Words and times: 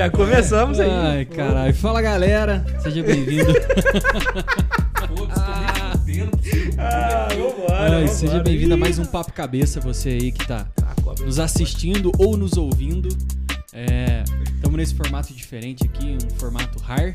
já 0.00 0.08
começamos 0.08 0.80
aí. 0.80 0.88
Ai, 0.90 1.24
caralho. 1.26 1.74
Fala, 1.74 2.00
galera. 2.00 2.64
Seja 2.82 3.02
bem-vindo. 3.02 3.52
Você. 5.10 5.40
Ah, 6.78 7.28
vambora. 7.28 7.96
Ai, 7.98 8.08
seja 8.08 8.42
bem-vindo 8.42 8.72
a 8.72 8.76
mais 8.78 8.98
um 8.98 9.04
Papo 9.04 9.30
Cabeça, 9.34 9.78
você 9.78 10.08
aí 10.08 10.32
que 10.32 10.46
tá 10.46 10.66
ah, 10.82 10.94
cobra. 11.02 11.26
nos 11.26 11.38
assistindo 11.38 12.10
ou 12.16 12.34
nos 12.34 12.56
ouvindo. 12.56 13.10
Estamos 14.54 14.78
nesse 14.78 14.94
formato 14.94 15.34
diferente 15.34 15.84
aqui, 15.84 16.16
um 16.24 16.30
formato 16.38 16.78
RAR. 16.82 17.14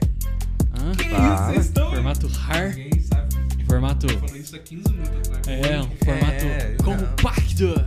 Hã? 0.79 0.91
Que 0.95 1.07
Ah, 1.15 1.53
isso, 1.53 1.61
estão... 1.61 1.89
Formato 1.89 2.27
RAR. 2.27 2.69
Ninguém 2.75 3.01
sabe. 3.01 3.35
Formato. 3.65 4.05
Eu 4.05 4.19
falei 4.19 4.41
isso 4.41 4.55
há 4.55 4.59
15 4.59 4.89
minutos 4.93 5.31
atrás. 5.31 5.47
É, 5.47 5.79
um 5.79 5.89
formato 6.05 6.45
É, 6.45 6.75
compacto. 6.83 7.83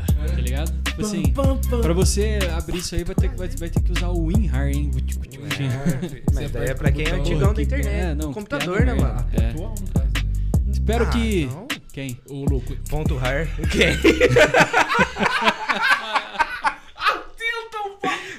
Pra 1.94 2.04
você 2.04 2.38
abrir 2.56 2.78
isso 2.78 2.94
aí, 2.94 3.04
vai 3.04 3.14
ter, 3.14 3.28
que- 3.30 3.36
vai, 3.36 3.48
vai 3.48 3.68
ter 3.70 3.80
que 3.82 3.92
usar 3.92 4.08
o 4.08 4.24
WinRAR, 4.26 4.68
hein? 4.68 4.90
Mas 6.34 6.50
daí 6.50 6.68
é 6.68 6.74
pra 6.74 6.92
quem 6.92 7.06
é 7.06 7.10
antigão 7.12 7.54
da 7.54 7.62
internet. 7.62 7.88
é, 7.88 8.14
não, 8.14 8.32
computador, 8.32 8.80
né, 8.84 8.92
merda. 8.94 9.02
mano? 9.14 9.26
É. 9.32 9.50
Atual, 9.50 9.74
no 9.80 9.86
caso. 9.88 10.08
Espero 10.70 11.04
Ah, 11.04 11.10
que. 11.10 11.46
não. 11.46 11.66
Quem? 11.92 12.20
Ô, 12.30 12.44
louco. 12.44 12.76
Ponto 12.88 13.16
rar. 13.16 13.48
Quem? 13.70 13.96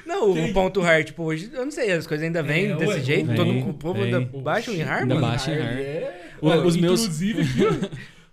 Não, 0.06 0.32
o 0.32 0.52
ponto 0.52 0.80
rar, 0.80 1.04
tipo, 1.04 1.22
hoje, 1.22 1.50
eu 1.52 1.64
não 1.64 1.70
sei, 1.70 1.92
as 1.92 2.06
coisas 2.06 2.24
ainda 2.26 2.42
vêm 2.42 2.72
É, 2.72 2.76
desse 2.76 2.92
ué, 2.94 3.00
jeito, 3.00 3.26
vem, 3.28 3.36
todo 3.36 3.52
mundo, 3.52 3.70
o 3.70 3.74
povo 3.74 4.02
ainda 4.02 4.20
baixa 4.20 4.70
o 4.70 4.74
Ainda 4.74 5.14
mano. 5.14 5.20
baixa. 5.20 5.52
em 5.52 5.58
RAR. 5.58 5.72
É. 5.78 6.20
O- 6.42 6.48
os 6.66 6.76
meus-. 6.76 7.06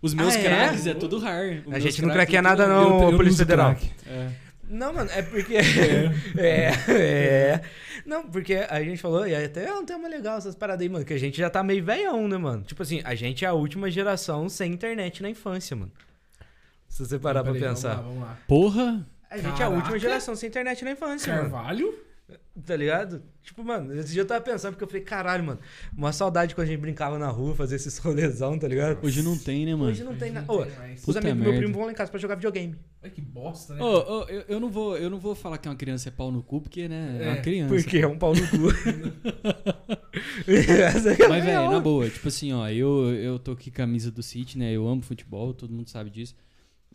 Os 0.01 0.13
meus 0.13 0.35
Ah, 0.35 0.39
é? 0.39 0.43
craques 0.43 0.87
é? 0.87 0.93
tudo 0.93 1.19
RAR. 1.19 1.61
Os 1.65 1.73
A 1.73 1.79
gente 1.79 2.01
não 2.01 2.09
craques 2.09 2.31
craqueia 2.31 2.39
é 2.39 2.41
nada 2.41 2.63
tudo- 2.65 2.73
não, 2.75 3.03
Eu- 3.03 3.11
eu 3.11 3.17
Polícia 3.17 3.45
Federal. 3.45 3.75
crack. 3.75 3.91
É. 4.07 4.27
Não, 4.69 4.93
mano, 4.93 5.09
é 5.13 5.21
porque. 5.21 5.55
É. 6.37 6.71
é, 6.91 7.61
Não, 8.05 8.23
porque 8.29 8.55
a 8.69 8.81
gente 8.83 9.01
falou, 9.01 9.27
e 9.27 9.33
até 9.35 9.65
é 9.65 9.73
um 9.73 9.85
tema 9.85 10.07
legal 10.07 10.37
essas 10.37 10.55
paradas 10.55 10.81
aí, 10.83 10.89
mano, 10.89 11.05
que 11.05 11.13
a 11.13 11.17
gente 11.19 11.37
já 11.37 11.49
tá 11.49 11.63
meio 11.63 11.83
velhão, 11.83 12.27
né, 12.27 12.37
mano? 12.37 12.63
Tipo 12.63 12.83
assim, 12.83 13.01
a 13.03 13.15
gente 13.15 13.43
é 13.43 13.47
a 13.47 13.53
última 13.53 13.89
geração 13.89 14.47
sem 14.49 14.71
internet 14.73 15.21
na 15.23 15.29
infância, 15.29 15.75
mano. 15.75 15.91
Se 16.87 17.05
você 17.05 17.19
parar 17.19 17.43
pra 17.43 17.53
Peraí, 17.53 17.67
pensar. 17.69 17.95
Vamos 17.95 18.05
lá, 18.05 18.11
vamos 18.13 18.29
lá. 18.29 18.37
Porra! 18.47 19.07
A 19.29 19.37
gente 19.37 19.61
é 19.61 19.65
a 19.65 19.67
última 19.67 19.83
Caraca. 19.87 19.99
geração 19.99 20.35
sem 20.35 20.47
internet 20.47 20.85
na 20.85 20.91
infância, 20.91 21.35
mano. 21.35 21.51
Carvalho? 21.51 21.93
Tá 22.65 22.75
ligado? 22.75 23.21
Tipo, 23.43 23.63
mano, 23.63 23.93
esse 23.93 24.11
dia 24.11 24.23
eu 24.23 24.25
tava 24.25 24.41
pensando, 24.41 24.71
porque 24.73 24.83
eu 24.83 24.87
falei, 24.87 25.03
caralho, 25.03 25.43
mano, 25.43 25.59
uma 25.95 26.11
saudade 26.11 26.55
quando 26.55 26.65
a 26.67 26.69
gente 26.71 26.79
brincava 26.81 27.17
na 27.19 27.27
rua, 27.29 27.55
fazia 27.55 27.75
esses 27.75 27.97
rolezão, 27.99 28.57
tá 28.57 28.67
ligado? 28.67 28.99
Hoje 29.05 29.21
não 29.21 29.37
tem, 29.37 29.65
né, 29.65 29.75
mano? 29.75 29.91
Hoje 29.91 30.03
não 30.03 30.15
tem 30.15 30.31
Hoje 30.31 30.33
nada. 30.33 30.47
não 30.47 30.59
Ô, 30.59 30.65
tem 30.65 30.75
mais. 30.77 31.07
os 31.07 31.15
amigos 31.15 31.37
do 31.37 31.43
meu 31.43 31.57
primo 31.57 31.73
vão 31.73 31.85
lá 31.85 31.91
em 31.91 31.95
casa 31.95 32.09
pra 32.09 32.19
jogar 32.19 32.35
videogame. 32.35 32.75
Ai, 33.03 33.09
que 33.11 33.21
bosta, 33.21 33.75
né? 33.75 33.81
Ô, 33.81 33.85
ô, 33.85 34.23
eu, 34.23 34.43
eu 34.47 34.59
não 34.59 34.69
vou, 34.69 34.97
eu 34.97 35.09
não 35.09 35.19
vou 35.19 35.35
falar 35.35 35.59
que 35.59 35.69
uma 35.69 35.75
criança 35.75 36.09
é 36.09 36.11
pau 36.11 36.31
no 36.31 36.41
cu, 36.41 36.61
porque, 36.61 36.87
né, 36.89 37.17
é, 37.19 37.23
É, 37.23 37.29
uma 37.29 37.37
criança. 37.37 37.75
Porque 37.75 37.97
é 37.99 38.07
um 38.07 38.17
pau 38.17 38.33
no 38.33 38.41
cu. 38.47 38.69
É 40.47 41.27
Mas, 41.29 41.45
velho, 41.45 41.71
na 41.71 41.79
boa, 41.79 42.09
tipo 42.09 42.27
assim, 42.27 42.51
ó, 42.53 42.67
eu, 42.69 43.13
eu 43.13 43.39
tô 43.39 43.51
aqui 43.51 43.69
camisa 43.69 44.11
do 44.11 44.23
City, 44.23 44.57
né? 44.57 44.71
Eu 44.71 44.87
amo 44.87 45.01
futebol, 45.01 45.53
todo 45.53 45.71
mundo 45.71 45.89
sabe 45.89 46.09
disso. 46.09 46.35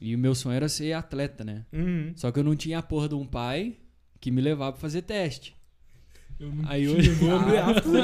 E 0.00 0.14
o 0.14 0.18
meu 0.18 0.34
sonho 0.34 0.56
era 0.56 0.68
ser 0.68 0.92
atleta, 0.92 1.44
né? 1.44 1.64
Uhum. 1.72 2.12
Só 2.16 2.32
que 2.32 2.38
eu 2.38 2.44
não 2.44 2.56
tinha 2.56 2.78
a 2.78 2.82
porra 2.82 3.08
de 3.08 3.14
um 3.14 3.24
pai 3.24 3.76
que 4.22 4.30
me 4.30 4.40
levava 4.40 4.72
pra 4.72 4.80
fazer 4.80 5.02
teste. 5.02 5.54
Eu 6.40 6.50
não 6.50 6.68
Aí 6.68 6.88
hoje- 6.88 7.10
ameaça, 7.30 7.88
né? 7.88 8.00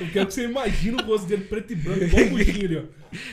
Eu 0.00 0.10
quero 0.10 0.26
que 0.26 0.34
você 0.34 0.44
imagine 0.44 1.00
o 1.00 1.04
rosto 1.06 1.26
dele 1.28 1.44
preto 1.44 1.72
e 1.72 1.76
branco, 1.76 2.02
igual 2.04 2.24
o 2.24 2.26
ó. 2.34 2.84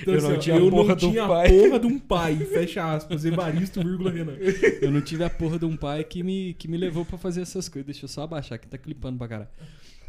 Então, 0.02 0.14
Eu 0.14 0.18
assim, 0.20 0.28
não 0.30 0.40
tinha 0.40 0.56
a 0.56 0.60
eu 0.60 0.70
porra 0.70 0.88
não 0.90 0.96
de 0.96 1.06
um 1.06 1.12
tinha 1.12 1.24
a 1.24 1.28
pai. 1.28 1.50
porra 1.50 1.80
de 1.80 1.88
um 1.88 2.00
pai. 2.00 2.36
Fecha 2.38 2.94
aspas, 2.94 3.26
Evaristo, 3.26 3.82
vírgula, 3.82 4.12
Renan. 4.12 4.34
Eu 4.82 4.92
não 4.92 5.02
tive 5.02 5.24
a 5.24 5.30
porra 5.30 5.58
de 5.60 5.66
um 5.66 5.76
pai 5.76 6.04
que 6.04 6.22
me, 6.24 6.54
que 6.54 6.68
me 6.68 6.78
levou 6.78 7.06
pra 7.06 7.18
fazer 7.18 7.42
essas 7.42 7.68
coisas. 7.70 7.86
Deixa 7.86 8.06
eu 8.06 8.10
só 8.10 8.24
abaixar, 8.24 8.58
que 8.60 8.68
tá 8.68 8.78
clipando 8.78 9.18
pra 9.18 9.28
caralho. 9.28 9.50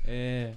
É. 0.05 0.53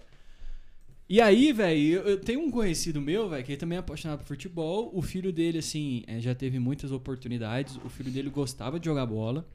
E 1.09 1.19
aí, 1.19 1.51
velho, 1.51 1.79
eu, 1.81 2.01
eu 2.03 2.17
tenho 2.19 2.39
um 2.39 2.49
conhecido 2.51 3.01
meu, 3.01 3.29
velho, 3.29 3.43
que 3.43 3.51
ele 3.51 3.59
também 3.59 3.75
é 3.77 3.79
apaixonado 3.79 4.19
por 4.19 4.27
futebol. 4.27 4.91
O 4.93 5.01
filho 5.01 5.31
dele, 5.33 5.57
assim, 5.57 6.03
é, 6.07 6.19
já 6.19 6.33
teve 6.33 6.57
muitas 6.59 6.91
oportunidades. 6.91 7.77
O 7.83 7.89
filho 7.89 8.09
dele 8.11 8.29
gostava 8.29 8.79
de 8.79 8.85
jogar 8.85 9.05
bola. 9.05 9.45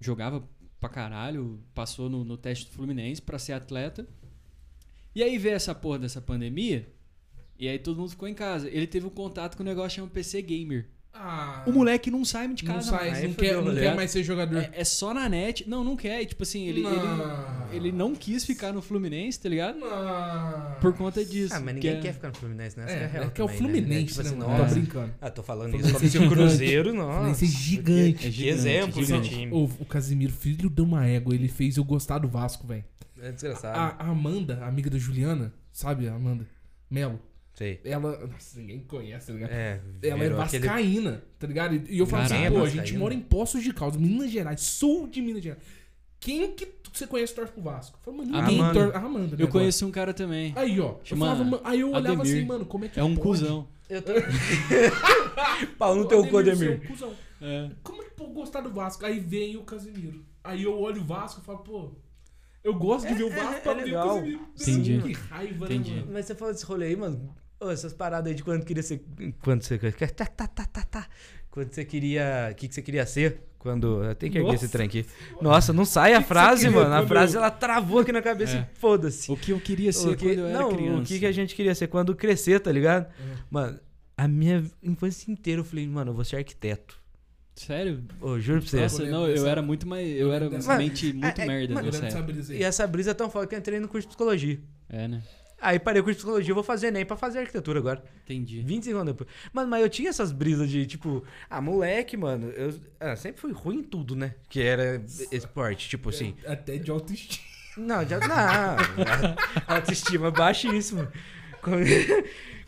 Jogava 0.00 0.42
pra 0.80 0.88
caralho. 0.88 1.62
Passou 1.74 2.08
no, 2.08 2.24
no 2.24 2.36
teste 2.36 2.66
do 2.66 2.72
Fluminense 2.72 3.20
pra 3.20 3.38
ser 3.38 3.52
atleta. 3.52 4.08
E 5.14 5.22
aí 5.22 5.36
veio 5.38 5.54
essa 5.54 5.74
porra 5.74 5.98
dessa 5.98 6.20
pandemia. 6.20 6.92
E 7.58 7.68
aí 7.68 7.78
todo 7.78 7.98
mundo 7.98 8.10
ficou 8.10 8.26
em 8.26 8.34
casa. 8.34 8.68
Ele 8.68 8.86
teve 8.86 9.06
um 9.06 9.10
contato 9.10 9.56
com 9.56 9.62
um 9.62 9.66
negócio 9.66 9.96
chamado 9.96 10.12
PC 10.12 10.40
Gamer. 10.42 10.88
Ah, 11.12 11.64
O 11.66 11.72
moleque 11.72 12.10
não 12.10 12.24
sai 12.24 12.46
de 12.54 12.64
não 12.64 12.74
casa 12.74 12.90
sai, 12.90 13.10
Aí 13.10 13.26
não, 13.28 13.34
quer, 13.34 13.54
não 13.60 13.74
quer 13.74 13.94
mais 13.96 14.10
ser 14.10 14.22
jogador. 14.22 14.58
é, 14.58 14.70
é 14.72 14.84
só 14.84 15.12
na 15.12 15.28
net. 15.28 15.68
Não, 15.68 15.82
não 15.84 15.96
quer. 15.96 16.24
Tipo 16.24 16.44
assim, 16.44 16.66
ele, 16.66 16.82
Não. 16.82 16.92
ele, 17.70 17.88
ele 17.88 17.92
não 17.92 18.14
quis 18.14 18.44
ficar 18.44 18.72
no 18.72 18.80
Fluminense, 18.80 19.38
tá 19.40 19.48
ligado? 19.48 19.78
Não. 19.78 20.76
Por 20.80 20.94
conta 20.94 21.24
disso. 21.24 21.52
Ah, 21.54 21.58
mas 21.60 21.68
que 21.68 21.74
ninguém 21.74 21.96
é- 21.96 22.00
quer 22.00 22.12
ficar 22.14 22.28
no 22.28 22.34
Fluminense, 22.34 22.78
né? 22.78 22.84
Essa 22.84 22.94
É, 22.94 23.04
a 23.04 23.08
real 23.08 23.24
é 23.24 23.30
que 23.30 23.40
é 23.40 23.44
o 23.44 23.48
né? 23.48 23.54
Fluminense, 23.54 24.06
Tipo 24.06 24.22
né, 24.22 24.28
assim, 24.28 24.38
mano? 24.38 24.50
nossa. 24.58 24.64
Tô 24.66 24.80
brincando. 24.80 25.14
Ah, 25.20 25.30
tô 25.30 25.42
falando 25.42 25.70
Fluminense 25.70 26.06
isso 26.06 26.16
é 26.16 26.20
o 26.20 26.22
gigante. 26.22 26.34
Cruzeiro, 26.34 26.94
nossa. 26.94 27.12
Fluminense 27.12 27.44
é 27.44 27.48
gigante. 27.48 28.26
É 28.26 28.30
gigante, 28.30 28.48
exemplo, 28.60 29.04
gigante. 29.04 29.28
time. 29.30 29.52
O, 29.52 29.64
o 29.80 29.84
Casimiro, 29.84 30.32
filho 30.32 30.70
de 30.70 30.80
uma 30.80 31.06
égua, 31.06 31.34
ele 31.34 31.48
fez 31.48 31.76
eu 31.76 31.84
gostar 31.84 32.18
do 32.18 32.28
Vasco, 32.28 32.66
velho. 32.66 32.84
É 33.20 33.30
desgraçado. 33.32 33.76
A, 33.78 33.96
a 34.06 34.08
Amanda, 34.10 34.64
amiga 34.64 34.88
da 34.88 34.96
Juliana, 34.96 35.52
sabe 35.72 36.08
a 36.08 36.14
Amanda? 36.14 36.46
Melo. 36.90 37.20
Sei. 37.54 37.80
Ela. 37.84 38.26
Nossa, 38.26 38.58
ninguém 38.58 38.80
conhece, 38.80 39.26
tá 39.26 39.32
ligado? 39.32 39.50
É, 39.50 39.80
Ela 40.02 40.14
é 40.16 40.28
virou 40.28 40.40
aquele- 40.40 40.66
vascaína, 40.66 41.22
tá 41.38 41.46
ligado? 41.46 41.74
E 41.74 41.94
e 41.94 41.98
eu 41.98 42.06
falo 42.06 42.22
assim, 42.22 42.34
pô, 42.34 42.56
a 42.56 42.60
Vascaína. 42.60 42.86
gente 42.86 42.98
mora 42.98 43.12
em 43.14 43.20
Poços 43.20 43.62
de 43.62 43.72
Caldas, 43.74 44.00
Minas 44.00 44.30
Gerais, 44.30 44.60
sul 44.62 45.06
de 45.08 45.20
Minas 45.20 45.42
Gerais. 45.42 45.62
Quem 46.18 46.52
que 46.54 46.64
tu- 46.66 46.90
você 46.92 47.06
conhece 47.06 47.34
torce 47.34 47.52
pro 47.52 47.62
Vasco? 47.62 47.98
Eu 47.98 48.12
falei, 48.12 48.26
mano, 48.26 48.40
ninguém 48.42 48.60
Amanda. 48.60 48.80
torce. 48.84 48.96
A 48.96 49.00
Amanda, 49.00 49.36
né, 49.36 49.42
Eu 49.42 49.48
conheço 49.48 49.86
um 49.86 49.90
cara 49.90 50.12
também. 50.14 50.52
Aí, 50.56 50.78
ó. 50.80 50.96
Chama 51.04 51.26
eu 51.26 51.36
falava, 51.36 51.60
aí 51.64 51.80
eu 51.80 51.88
olhava 51.88 52.20
Ademir. 52.22 52.36
assim, 52.38 52.44
mano, 52.46 52.64
como 52.66 52.84
é 52.84 52.88
que 52.88 52.98
É 53.00 53.04
um 53.04 53.14
pode? 53.14 53.20
cuzão. 53.40 53.68
Eu 53.88 54.00
tô... 54.02 54.12
Pau 55.78 55.94
no 55.96 56.06
teu 56.06 56.26
cu, 56.26 56.38
Ademir 56.38 56.72
um 56.82 56.86
cuzão. 56.86 57.12
É. 57.40 57.70
Como 57.82 58.02
é 58.02 58.04
que 58.06 58.10
pode 58.12 58.32
gostar 58.32 58.60
do 58.60 58.70
Vasco? 58.70 59.04
Aí 59.04 59.18
vem 59.18 59.56
o 59.56 59.62
Casimiro. 59.62 60.24
Aí 60.44 60.62
eu 60.62 60.78
olho 60.78 61.00
o 61.02 61.04
Vasco 61.04 61.40
e 61.40 61.44
falo, 61.44 61.58
pô, 61.58 61.90
eu 62.62 62.74
gosto 62.74 63.08
de 63.08 63.14
ver 63.14 63.24
o 63.24 63.30
Vasco 63.30 63.54
é 63.54 63.60
pra 63.60 63.74
ver 63.74 63.80
o 63.82 63.84
legal. 63.86 64.16
Casimiro. 64.16 64.40
Entendi. 64.60 65.00
Que 65.02 65.12
raiva, 65.14 65.64
Entendi. 65.64 65.90
né, 65.92 66.00
mano? 66.00 66.12
Mas 66.12 66.26
você 66.26 66.34
falou 66.34 66.52
desse 66.54 66.64
rolê 66.66 66.86
aí, 66.86 66.96
mano. 66.96 67.34
Ô, 67.60 67.70
essas 67.70 67.92
paradas 67.92 68.30
aí 68.30 68.34
de 68.34 68.42
quando 68.42 68.64
queria 68.64 68.82
ser. 68.82 69.04
Quando 69.42 69.62
você. 69.62 69.78
Tá, 69.78 70.26
tá, 70.26 70.46
tá, 70.46 70.64
tá, 70.64 70.82
tá. 70.82 71.08
Quando 71.50 71.72
você 71.72 71.84
queria. 71.84 72.48
O 72.50 72.54
que, 72.54 72.68
que 72.68 72.74
você 72.74 72.80
queria 72.82 73.04
ser? 73.04 73.42
Quando. 73.58 74.00
Tenho 74.14 74.32
que 74.32 74.38
erguer 74.38 74.52
Nossa. 74.52 74.64
esse 74.64 74.72
trem 74.72 74.86
aqui. 74.86 75.04
Nossa, 75.42 75.72
não 75.72 75.84
sai 75.84 76.14
a 76.14 76.22
que 76.22 76.28
frase, 76.28 76.64
queria 76.66 76.80
mano. 76.80 76.94
A 76.94 77.06
frase 77.06 77.34
eu- 77.36 77.40
ela 77.40 77.50
travou 77.50 77.98
aqui 77.98 78.12
na 78.12 78.22
cabeça 78.22 78.56
É. 78.56 78.60
e 78.74 78.78
foda-se. 78.78 79.30
O 79.30 79.36
que 79.36 79.50
eu 79.52 79.60
queria 79.60 79.92
ser 79.92 80.08
O 80.08 80.16
que- 80.16 80.24
quando 80.28 80.38
eu 80.38 80.46
era 80.46 80.58
não, 80.58 80.70
criança. 80.74 81.00
o 81.02 81.04
que, 81.04 81.18
que 81.18 81.26
a 81.26 81.32
gente 81.32 81.54
queria 81.54 81.74
ser 81.74 81.88
quando 81.88 82.14
crescer, 82.16 82.60
tá 82.60 82.72
ligado? 82.72 83.06
Uhum. 83.20 83.34
Mano, 83.50 83.80
a 84.16 84.26
minha 84.26 84.64
infância 84.82 85.30
inteira 85.30 85.60
eu 85.60 85.64
falei, 85.64 85.86
mano, 85.86 86.12
eu 86.12 86.14
vou 86.14 86.24
ser 86.24 86.36
arquiteto. 86.36 86.98
Sério? 87.54 88.04
Ô, 88.22 88.38
juro 88.40 88.60
pra 88.62 88.70
você. 88.70 88.80
Nossa, 88.80 89.04
não, 89.04 89.28
eu 89.28 89.46
era 89.46 89.60
muito 89.60 89.86
mais. 89.86 90.08
Eu 90.18 90.32
era 90.32 90.48
dessa- 90.48 90.78
mente 90.78 91.12
muito 91.12 91.38
é- 91.38 91.44
é- 91.44 91.46
merda 91.46 91.74
mano. 91.74 91.90
E 92.54 92.62
essa 92.64 92.86
brisa 92.86 93.10
é 93.10 93.14
tão 93.14 93.28
foda 93.28 93.46
que 93.46 93.54
eu 93.54 93.58
entrei 93.58 93.78
no 93.78 93.86
curso 93.88 94.06
de 94.06 94.14
psicologia. 94.14 94.58
É, 94.88 95.06
né? 95.06 95.22
Aí 95.60 95.78
parei 95.78 96.00
o 96.00 96.04
curso 96.04 96.16
de 96.18 96.22
psicologia, 96.22 96.50
eu 96.50 96.54
vou 96.54 96.64
fazer 96.64 96.90
nem 96.90 97.04
pra 97.04 97.16
fazer 97.16 97.40
arquitetura 97.40 97.78
agora. 97.78 98.02
Entendi. 98.24 98.62
25 98.62 98.96
anos 98.98 99.12
depois. 99.12 99.30
Mano, 99.52 99.68
mas 99.68 99.82
eu 99.82 99.88
tinha 99.90 100.08
essas 100.08 100.32
brisas 100.32 100.70
de, 100.70 100.86
tipo, 100.86 101.22
ah, 101.48 101.60
moleque, 101.60 102.16
mano, 102.16 102.48
eu 102.50 102.74
ah, 102.98 103.14
sempre 103.14 103.40
fui 103.40 103.52
ruim 103.52 103.78
em 103.78 103.82
tudo, 103.82 104.16
né? 104.16 104.34
Que 104.48 104.62
era 104.62 105.02
esporte, 105.30 105.88
tipo 105.88 106.08
assim. 106.08 106.34
Até 106.46 106.78
de 106.78 106.90
autoestima. 106.90 107.44
Não, 107.76 108.06
já. 108.06 108.18
Não, 108.18 108.76
autoestima 109.68 110.30
baixíssima. 110.30 111.10
Como, 111.62 111.76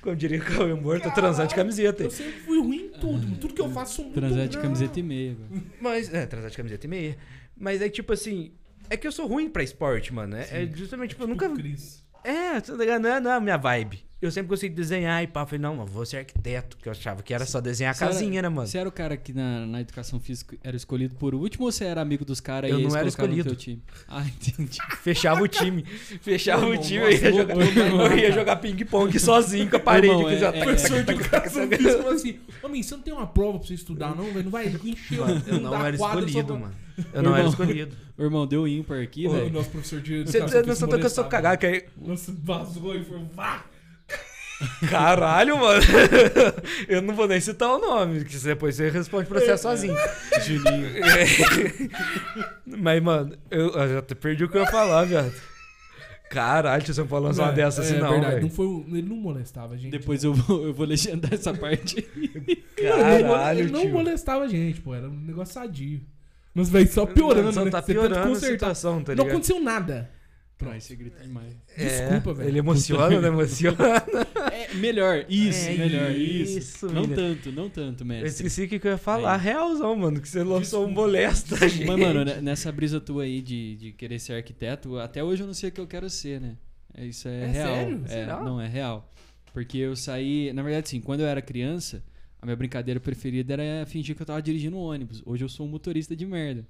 como 0.00 0.14
diria 0.16 0.38
o 0.38 0.44
Cauê 0.44 0.74
Morto, 0.74 1.10
transar 1.12 1.46
de 1.46 1.54
camiseta. 1.54 2.04
Eu 2.04 2.10
sempre 2.10 2.40
fui 2.40 2.60
ruim 2.60 2.86
em 2.86 2.88
tudo. 2.90 3.26
mano. 3.26 3.36
Tudo 3.38 3.54
que 3.54 3.60
eu 3.60 3.70
faço 3.70 4.04
Transar 4.10 4.48
de 4.48 4.58
camiseta 4.58 5.00
e 5.00 5.02
meia. 5.02 5.34
velho. 5.34 5.62
Mas, 5.80 6.12
é, 6.12 6.26
transar 6.26 6.50
de 6.50 6.56
camiseta 6.56 6.86
e 6.86 6.88
meia. 6.88 7.18
Mas 7.56 7.80
é 7.80 7.88
tipo 7.88 8.12
assim. 8.12 8.52
É 8.90 8.96
que 8.96 9.06
eu 9.06 9.12
sou 9.12 9.26
ruim 9.26 9.48
pra 9.48 9.62
esporte, 9.62 10.12
mano. 10.12 10.36
É, 10.36 10.64
é 10.64 10.66
justamente, 10.66 11.10
tipo, 11.10 11.22
eu 11.22 11.28
nunca. 11.28 11.48
O 11.48 11.54
Cris. 11.54 12.04
É, 12.24 12.60
tá 12.60 12.72
ligado? 12.74 13.02
Não 13.02 13.10
é, 13.10 13.20
não 13.20 13.30
é 13.30 13.34
a 13.36 13.40
minha 13.40 13.56
vibe. 13.56 14.04
Eu 14.20 14.30
sempre 14.30 14.50
gostei 14.50 14.69
de 14.69 14.76
desenhar 14.76 15.20
e 15.20 15.26
pá. 15.26 15.40
Eu 15.40 15.46
falei, 15.46 15.60
não, 15.60 15.74
mano, 15.74 15.90
vou 15.90 16.06
ser 16.06 16.19
arquiteto. 16.19 16.76
Que 16.76 16.86
eu 16.88 16.92
achava 16.92 17.24
que 17.24 17.34
era 17.34 17.44
só 17.44 17.60
desenhar 17.60 17.90
a 17.90 17.94
Você 17.94 18.04
era- 18.04 18.12
casinha, 18.12 18.40
né, 18.42 18.48
mano? 18.48 18.69
Você 18.69 18.78
era 18.78 18.88
o 18.88 18.92
cara 18.92 19.16
que 19.16 19.32
na, 19.32 19.66
na 19.66 19.80
educação 19.80 20.20
física 20.20 20.56
era 20.62 20.76
escolhido 20.76 21.16
por 21.16 21.34
último 21.34 21.64
ou 21.64 21.72
você 21.72 21.86
era 21.86 22.00
amigo 22.00 22.24
dos 22.24 22.38
caras 22.40 22.70
e 22.70 22.72
Eu 22.72 22.78
eles 22.78 22.92
não 22.92 22.96
era 23.00 23.06
colocaram 23.10 23.32
no 23.32 23.38
escolhido. 23.40 23.56
teu 23.56 23.58
time? 23.58 23.82
Ah, 24.06 24.22
entendi. 24.24 24.78
Fechava 25.02 25.42
o 25.42 25.48
time. 25.48 25.82
Fechava 25.82 26.64
o 26.66 26.76
time, 26.76 26.98
eu 27.02 27.10
ia 27.10 27.28
eu- 27.30 27.34
jogar, 27.36 27.54
eu- 27.56 27.62
eu- 27.62 28.00
eu 28.12 28.16
ia 28.19 28.30
jogar 28.30 28.56
ping-pong 28.56 29.19
sozinho 29.19 29.69
com 29.69 29.76
a 29.76 29.80
parede. 29.80 30.14
Irmão, 30.14 30.28
que 30.28 30.34
é- 30.34 30.38
já 30.38 30.48
é- 30.48 30.52
tá- 30.52 30.58
O 30.58 30.62
professor 30.66 30.88
tá- 30.88 31.12
de 31.12 31.19
tá- 31.19 31.28
tá- 31.30 31.36
educação 31.38 31.69
tá- 31.69 31.76
física 31.76 31.96
falou 31.98 32.12
assim: 32.12 32.40
Homem, 32.62 32.82
você 32.84 32.94
não 32.94 33.02
tem 33.02 33.12
uma 33.14 33.26
prova 33.26 33.58
pra 33.58 33.66
você 33.66 33.74
estudar, 33.74 34.14
não, 34.14 34.26
velho? 34.26 34.44
Não 34.44 34.50
vai 34.52 34.69
encher 34.69 35.19
o 35.20 35.24
Eu 35.48 35.60
não 35.60 35.70
da 35.72 35.88
era 35.88 35.96
quadra 35.96 35.98
só 35.98 36.08
escolhido, 36.20 36.46
pra- 36.46 36.56
mano. 36.58 36.74
Eu 37.12 37.22
não 37.22 37.30
era 37.36 37.40
Irmão. 37.40 37.50
escolhido. 37.50 37.96
O 38.18 38.22
irmão 38.22 38.46
deu 38.46 38.68
ímpar 38.68 39.00
aqui, 39.00 39.26
O 39.26 39.32
velho. 39.32 39.50
nosso 39.50 39.70
professor 39.70 40.00
de 40.00 40.22
Você 40.24 40.38
não 40.38 40.48
física 40.48 40.48
sabe 40.48 40.64
que 40.64 40.70
eu 40.70 41.10
sou 41.10 41.24
que 41.58 41.66
aí. 41.66 41.84
Nossa, 42.00 42.34
vazou 42.42 42.94
e 42.94 43.04
foi. 43.04 43.18
Vá! 43.34 43.64
Caralho, 44.88 45.58
mano. 45.58 45.82
Eu 46.88 47.02
não 47.02 47.14
vou 47.14 47.26
nem 47.26 47.40
citar 47.40 47.68
o 47.68 47.78
nome, 47.78 48.24
que 48.24 48.36
depois 48.38 48.76
você 48.76 48.90
responde 48.90 49.28
pra 49.28 49.40
você 49.40 49.56
sozinho. 49.58 49.96
Juninho. 50.44 50.88
Mas, 52.78 53.02
mano, 53.02 53.36
eu, 53.50 53.70
eu 53.70 53.88
já 53.88 53.98
até 53.98 54.14
perdi 54.14 54.44
o 54.44 54.48
que 54.48 54.56
eu 54.56 54.62
ia 54.62 54.70
falar, 54.70 55.04
viado. 55.04 55.32
Caralho, 56.30 56.86
você 56.86 56.98
não 56.98 57.06
pode 57.08 57.26
lançar 57.26 57.42
uma 57.42 57.52
dessa 57.52 57.82
assim, 57.82 57.96
é 57.96 57.98
não, 57.98 58.10
verdade, 58.10 58.40
não 58.40 58.48
foi, 58.48 58.66
ele 58.88 59.02
não 59.02 59.16
molestava 59.16 59.74
a 59.74 59.76
gente. 59.76 59.90
Depois 59.90 60.24
eu 60.24 60.32
vou, 60.32 60.66
eu 60.66 60.72
vou 60.72 60.86
legendar 60.86 61.34
essa 61.34 61.52
parte. 61.52 62.00
Caralho, 62.76 63.60
ele 63.60 63.70
não 63.70 63.82
tio. 63.82 63.90
molestava 63.90 64.44
a 64.44 64.48
gente, 64.48 64.80
pô. 64.80 64.94
Era 64.94 65.08
um 65.08 65.20
negócio 65.20 65.52
sadio. 65.52 66.00
Mas, 66.54 66.69
velho, 66.69 66.90
só 66.93 67.06
piorando, 67.06 67.52
Só 67.52 67.64
né? 67.64 67.70
tá 67.70 67.81
Você 67.81 67.94
tenta 67.94 68.08
piorando 68.08 68.32
a 68.32 68.40
situação, 68.40 69.02
tá 69.02 69.14
Não 69.14 69.25
ligado? 69.25 69.28
aconteceu 69.32 69.60
nada. 69.60 70.10
Ai, 70.64 70.81
você 70.81 70.94
grita 70.94 71.20
demais. 71.20 71.56
É, 71.76 71.84
Desculpa, 72.08 72.34
velho. 72.34 72.49
Ele 72.49 72.58
emociona, 72.60 73.20
né? 73.20 73.26
Emociona. 73.28 73.76
É, 74.52 74.75
melhor, 74.75 75.25
isso, 75.28 75.69
É 75.69 75.75
melhor, 75.76 76.10
isso, 76.12 76.58
isso. 76.58 76.87
Não 76.93 77.08
tanto, 77.08 77.50
não 77.50 77.69
tanto, 77.69 78.02
Eu 78.02 78.06
mestre. 78.06 78.28
esqueci 78.28 78.62
o 78.64 78.69
que, 78.69 78.87
eu 78.87 78.93
ia 78.93 78.96
falar. 78.99 79.34
Aí. 79.34 79.40
Realzão, 79.40 79.96
mano, 79.96 80.20
que 80.20 80.28
você 80.28 80.44
lançou 80.44 80.82
um 80.84 80.87
Desculpa. 80.87 81.00
molesta, 81.08 81.69
gente. 81.69 81.84
Mas, 81.84 81.99
mano, 81.99 82.25
né, 82.25 82.40
nessa 82.40 82.70
brisa 82.70 83.00
tua 83.00 83.25
aí 83.25 83.40
de, 83.40 83.75
de 83.75 83.93
querer 83.93 84.20
ser 84.20 84.34
arquiteto, 84.34 84.98
até 85.00 85.25
hoje 85.25 85.43
eu 85.43 85.48
não 85.48 85.55
sei 85.55 85.70
o 85.70 85.72
que 85.72 85.81
eu 85.81 85.87
quero 85.87 86.08
ser, 86.08 86.40
né? 86.40 86.56
É, 86.94 87.06
Isso 87.06 87.26
é, 87.26 87.40
É 87.43 87.46
real. 87.46 87.75
sério? 87.75 88.02
É, 88.05 88.08
Será? 88.08 88.40
não, 88.40 88.60
é 88.60 88.69
real. 88.69 89.10
Porque 89.52 89.78
eu 89.78 89.96
saí. 89.96 90.52
Na 90.52 90.62
verdade, 90.62 90.88
sim, 90.90 91.00
quando 91.00 91.20
eu 91.22 91.26
era 91.26 91.43
criança, 91.43 92.05
a 92.42 92.46
minha 92.46 92.56
brincadeira 92.56 92.98
preferida 93.00 93.54
era 93.54 93.86
fingir 93.86 94.14
que 94.16 94.20
eu 94.22 94.26
tava 94.26 94.42
dirigindo 94.42 94.76
um 94.76 94.80
ônibus. 94.80 95.22
Hoje 95.24 95.44
eu 95.44 95.48
sou 95.48 95.64
um 95.64 95.68
motorista 95.70 96.14
de 96.16 96.26
merda. 96.26 96.66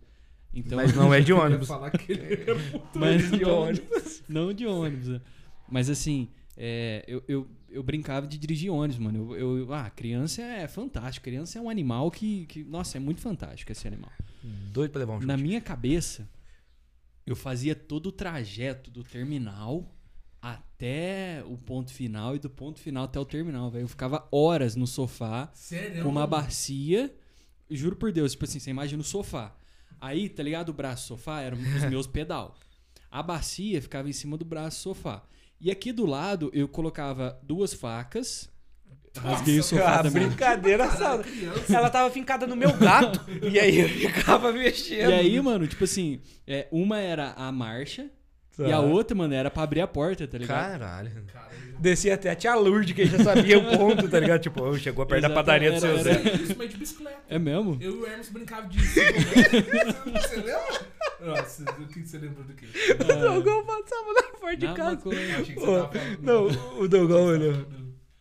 Então, 0.54 0.76
Mas 0.76 0.94
não 0.94 1.12
é 1.14 1.20
de 1.20 1.32
ônibus. 1.34 1.66
falar 1.66 1.90
que 1.90 2.12
ele 2.12 2.34
é 2.34 2.46
Mas 2.94 3.30
de 3.30 3.40
não- 3.40 3.58
ônibus. 3.62 4.22
Não 4.28 4.52
de 4.52 4.66
ônibus, 4.66 5.08
né? 5.08 5.20
Mas 5.68 5.88
assim, 5.88 6.28
é, 6.58 7.02
eu, 7.08 7.24
eu, 7.26 7.48
eu 7.70 7.82
brincava 7.82 8.26
de 8.26 8.36
dirigir 8.36 8.70
ônibus, 8.70 8.98
mano. 8.98 9.34
Eu, 9.34 9.58
eu- 9.60 9.72
ah, 9.72 9.88
criança 9.88 10.42
é 10.42 10.68
fantástico. 10.68 11.24
Criança 11.24 11.58
é 11.58 11.62
um 11.62 11.70
animal 11.70 12.10
que, 12.10 12.44
que. 12.46 12.62
Nossa, 12.64 12.98
é 12.98 13.00
muito 13.00 13.22
fantástico 13.22 13.72
esse 13.72 13.88
animal. 13.88 14.12
Doido 14.72 14.90
pra 14.90 14.98
levar 15.00 15.12
um 15.14 15.16
chute. 15.16 15.26
Na 15.26 15.38
minha 15.38 15.60
cabeça, 15.62 16.28
eu 17.26 17.34
fazia 17.34 17.74
todo 17.74 18.08
o 18.08 18.12
trajeto 18.12 18.90
do 18.90 19.02
terminal 19.02 19.90
até 20.42 21.44
o 21.46 21.56
ponto 21.56 21.92
final 21.92 22.34
e 22.34 22.38
do 22.40 22.50
ponto 22.50 22.80
final 22.80 23.04
até 23.04 23.18
o 23.20 23.24
terminal, 23.24 23.70
velho. 23.70 23.84
Eu 23.84 23.88
ficava 23.88 24.26
horas 24.32 24.74
no 24.74 24.86
sofá 24.88 25.48
Sério? 25.54 26.02
com 26.02 26.08
uma 26.08 26.26
bacia. 26.26 27.14
Juro 27.70 27.94
por 27.94 28.10
Deus, 28.12 28.32
tipo 28.32 28.44
assim, 28.44 28.58
você 28.58 28.70
imagina 28.70 29.00
o 29.00 29.04
sofá. 29.04 29.54
Aí, 30.00 30.28
tá 30.28 30.42
ligado? 30.42 30.70
O 30.70 30.72
braço 30.72 31.04
do 31.04 31.08
sofá 31.08 31.40
eram 31.40 31.56
os 31.56 31.84
meus 31.88 32.06
pedal. 32.08 32.56
A 33.08 33.22
bacia 33.22 33.80
ficava 33.80 34.08
em 34.10 34.12
cima 34.12 34.36
do 34.36 34.44
braço 34.44 34.78
do 34.78 34.82
sofá. 34.82 35.22
E 35.60 35.70
aqui 35.70 35.92
do 35.92 36.04
lado 36.04 36.50
eu 36.52 36.66
colocava 36.66 37.38
duas 37.44 37.72
facas. 37.72 38.50
Rasguei 39.16 39.60
o 39.60 39.62
sofá 39.62 40.00
Ah, 40.00 40.02
minha. 40.02 40.26
brincadeira, 40.26 40.88
Caralho, 40.88 41.22
criança. 41.22 41.76
Ela 41.76 41.88
tava 41.90 42.10
fincada 42.10 42.46
no 42.48 42.56
meu 42.56 42.76
gato. 42.76 43.20
e 43.48 43.60
aí 43.60 43.78
eu 43.78 43.88
ficava 43.88 44.50
mexendo. 44.52 45.10
E 45.10 45.12
aí, 45.12 45.40
mano, 45.40 45.68
tipo 45.68 45.84
assim, 45.84 46.20
é, 46.46 46.66
uma 46.72 46.98
era 46.98 47.32
a 47.34 47.52
marcha 47.52 48.10
Tá. 48.56 48.64
e 48.68 48.72
a 48.72 48.80
outra, 48.80 49.16
mano, 49.16 49.32
era 49.32 49.50
pra 49.50 49.62
abrir 49.62 49.80
a 49.80 49.86
porta, 49.86 50.26
tá 50.28 50.36
ligado? 50.36 50.78
Caralho. 50.78 51.10
Descia 51.78 52.14
até 52.14 52.30
a 52.30 52.34
tia 52.36 52.54
Lourdes, 52.54 52.94
que 52.94 53.06
já 53.06 53.18
sabia 53.24 53.58
o 53.58 53.76
ponto, 53.78 54.08
tá 54.08 54.20
ligado? 54.20 54.40
Tipo, 54.42 54.76
chegou 54.78 55.06
perto 55.06 55.22
da 55.22 55.28
Exato, 55.28 55.34
padaria 55.34 55.70
do 55.70 55.76
era- 55.76 55.80
seu 55.80 55.90
era- 56.10 56.22
Zé. 56.22 56.32
Isso, 56.42 56.54
mas 56.58 56.70
de 56.70 56.76
bicicleta. 56.76 57.18
É 57.28 57.38
mesmo? 57.38 57.78
Eu 57.80 57.96
e 57.96 58.00
o 58.00 58.06
Hermes 58.06 58.28
brincava 58.28 58.66
disso. 58.68 58.94
você 58.94 60.36
lembra? 60.36 60.86
Nossa, 61.20 61.62
o 61.70 61.86
que 61.86 62.06
você 62.06 62.18
lembra 62.18 62.44
do 62.44 62.52
quê? 62.54 62.66
O 63.00 63.04
Dogão 63.34 63.64
passava 63.64 64.12
na 64.12 64.22
porta 64.38 64.56
de 64.56 64.66
casa. 64.74 64.90
maconha. 64.96 65.20
Eu 65.20 65.40
achei 65.40 65.54
que 65.54 65.60
você 65.60 65.66
Ô, 65.70 65.74
tava 65.82 65.92
falando. 65.92 66.20
Não, 66.22 66.80
o 66.80 66.88
Dogão, 66.88 67.24
olhou. 67.24 67.66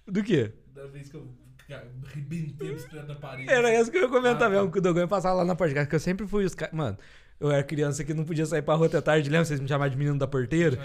Do 0.08 0.24
quê? 0.24 0.52
Da 0.74 0.86
vez 0.88 1.10
que 1.10 1.16
eu 1.16 1.28
cara, 1.68 1.88
arrebentei 2.10 2.70
a 2.70 2.74
bicicleta 2.74 3.06
da 3.08 3.16
parede. 3.16 3.50
Era 3.50 3.80
isso 3.80 3.92
que 3.92 3.98
eu 3.98 4.04
ia 4.04 4.10
comentar 4.10 4.44
Ah, 4.48 4.50
mesmo, 4.50 4.72
que 4.72 4.80
o 4.80 4.82
Dogão 4.82 5.04
ia 5.04 5.08
passar 5.08 5.34
lá 5.34 5.44
na 5.46 5.56
porta 5.56 5.70
de 5.70 5.76
casa, 5.76 5.88
que 5.90 5.96
eu 5.96 6.00
sempre 6.00 6.28
fui 6.28 6.46
os 6.46 6.54
caras. 6.56 6.74
Mano, 6.76 6.98
eu 7.42 7.52
era 7.52 7.64
criança 7.64 8.04
que 8.04 8.14
não 8.14 8.24
podia 8.24 8.46
sair 8.46 8.62
pra 8.62 8.76
rua 8.76 8.88
até 8.88 9.02
tarde, 9.02 9.30
lembra? 9.30 9.44
Vocês 9.46 9.60
me 9.60 9.68
chamavam 9.68 9.90
de 9.90 9.98
menino 9.98 10.18
da 10.18 10.28
porteira? 10.28 10.78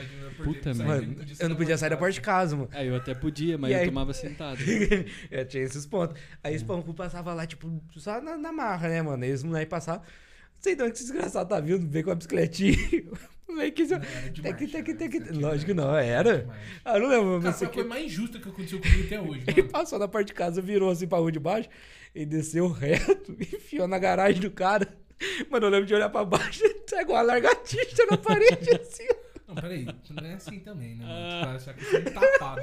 Puta 0.43 0.75
Mano, 0.75 1.17
eu 1.39 1.49
não 1.49 1.57
podia 1.57 1.79
sair 1.79 1.91
da 1.91 1.97
porta 1.97 2.13
de 2.15 2.21
casa, 2.21 2.57
mano. 2.57 2.69
É, 2.73 2.87
eu 2.89 2.97
até 2.97 3.15
podia, 3.15 3.57
mas 3.57 3.71
E 3.71 3.75
eu 3.75 3.79
aí- 3.81 3.87
tomava 3.87 4.13
sentado. 4.13 4.59
é, 5.31 5.45
tinha 5.45 5.63
esses 5.63 5.87
pontos. 5.87 6.19
Aí 6.43 6.55
esse 6.55 6.65
pão 6.65 6.83
passava 6.83 7.33
lá, 7.33 7.47
tipo, 7.47 7.71
só 7.97 8.21
na, 8.21 8.37
na 8.37 8.51
marra, 8.53 8.89
né, 8.89 9.01
mano? 9.03 9.23
Aí 9.23 9.33
os 9.33 9.43
moleques 9.45 9.69
passavam. 9.71 10.01
Não 10.03 10.63
sei 10.63 10.75
de 10.75 10.83
onde 10.83 10.93
esse 10.95 11.05
desgraçado 11.05 11.49
tá 11.49 11.61
vindo, 11.61 11.87
veio 11.87 12.05
com 12.05 12.11
a 12.11 12.15
bicicletinha. 12.15 12.77
Moleque 13.49 13.83
assim, 13.83 13.95
tec, 14.43 14.59
tec, 14.73 14.97
tec, 14.99 15.31
Lógico 15.37 15.67
que 15.67 15.75
não, 15.75 15.95
era. 15.95 16.49
Ah, 16.85 16.97
eu 16.97 17.03
não 17.03 17.09
lembro, 17.09 17.41
Cara, 17.41 17.41
mas 17.43 17.43
foi 17.43 17.51
isso 17.53 17.65
a 17.65 17.69
coisa 17.69 17.89
mais 17.89 18.05
injusta 18.05 18.39
que 18.41 18.49
aconteceu 18.49 18.81
comigo 18.81 19.05
até 19.05 19.21
hoje, 19.21 19.45
Ele 19.47 19.61
mano. 19.63 19.73
passou 19.73 19.99
na 20.01 20.09
parte 20.09 20.27
de 20.29 20.35
casa, 20.35 20.61
virou 20.61 20.91
assim 20.91 21.07
pra 21.07 21.19
rua 21.19 21.31
de 21.31 21.39
baixo 21.39 21.69
e 22.13 22.27
desceu 22.27 22.67
reto, 22.69 23.37
enfiou 23.41 23.87
na 23.87 23.99
garagem 24.01 24.41
do 24.41 24.51
cara. 24.51 24.89
Mano, 25.51 25.67
eu 25.67 25.71
lembro 25.71 25.87
de 25.87 25.95
olhar 25.95 26.09
pra 26.11 26.25
baixo, 26.25 26.63
tá 26.89 27.01
igual 27.03 27.19
a 27.19 27.23
largatixa 27.23 28.05
na 28.11 28.17
parede, 28.19 28.71
assim. 28.81 29.07
Não, 29.49 29.55
peraí. 29.55 29.87
Não 30.11 30.27
é 30.27 30.35
assim 30.35 30.59
também, 30.61 30.97
né, 30.97 31.05
mano? 31.05 31.41
Para 31.41 31.53
achar 31.55 31.75
que 31.75 31.85
você 31.85 31.97
é 31.99 32.01
tapado. 32.11 32.61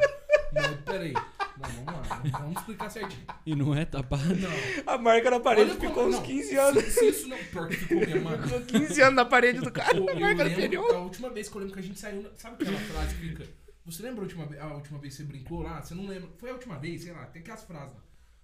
Não, 0.51 0.77
peraí. 0.83 1.13
Não, 1.13 1.69
vamos 1.85 1.85
lá. 2.09 2.21
Vamos 2.39 2.57
explicar 2.59 2.89
certinho. 2.89 3.25
E 3.45 3.55
não 3.55 3.73
é 3.73 3.85
tapado. 3.85 4.35
Não. 4.35 4.49
A 4.93 4.97
marca 4.97 5.31
na 5.31 5.39
parede 5.39 5.71
Olha 5.71 5.79
ficou 5.79 5.93
como- 5.95 6.07
uns 6.09 6.15
não, 6.15 6.21
15 6.23 6.57
anos. 6.57 6.83
Se, 6.83 6.91
se 6.91 7.05
isso 7.07 7.27
não. 7.29 7.37
Pior 7.37 7.69
que 7.69 7.75
ficou 7.77 7.97
mesmo, 7.97 8.21
mano. 8.21 8.43
Ficou 8.43 8.61
15 8.61 9.01
anos 9.01 9.15
na 9.15 9.25
parede 9.25 9.59
do 9.61 9.71
cara, 9.71 9.97
Eu, 9.97 10.03
a 10.03 10.13
marca 10.13 10.43
lembro, 10.43 10.43
anterior. 10.53 10.93
a 10.95 10.99
última 10.99 11.29
vez 11.29 11.47
que 11.49 11.55
eu 11.55 11.59
lembro 11.61 11.73
que 11.73 11.79
a 11.79 11.83
gente 11.83 11.99
saiu. 11.99 12.29
Sabe 12.35 12.61
aquela 12.61 12.79
frase 12.79 13.15
que 13.15 13.21
fica. 13.29 13.45
Você 13.85 14.03
lembra 14.03 14.19
a 14.19 14.23
última, 14.23 14.49
a 14.59 14.73
última 14.75 14.99
vez 14.99 15.15
que 15.15 15.23
você 15.23 15.27
brincou 15.27 15.61
lá? 15.61 15.81
Você 15.81 15.95
não 15.95 16.05
lembra? 16.05 16.29
Foi 16.37 16.49
a 16.49 16.53
última 16.53 16.77
vez, 16.77 17.01
sei 17.03 17.13
lá, 17.13 17.25
tem 17.27 17.41
aquelas 17.41 17.63
frases 17.63 17.93
lá. 17.95 18.01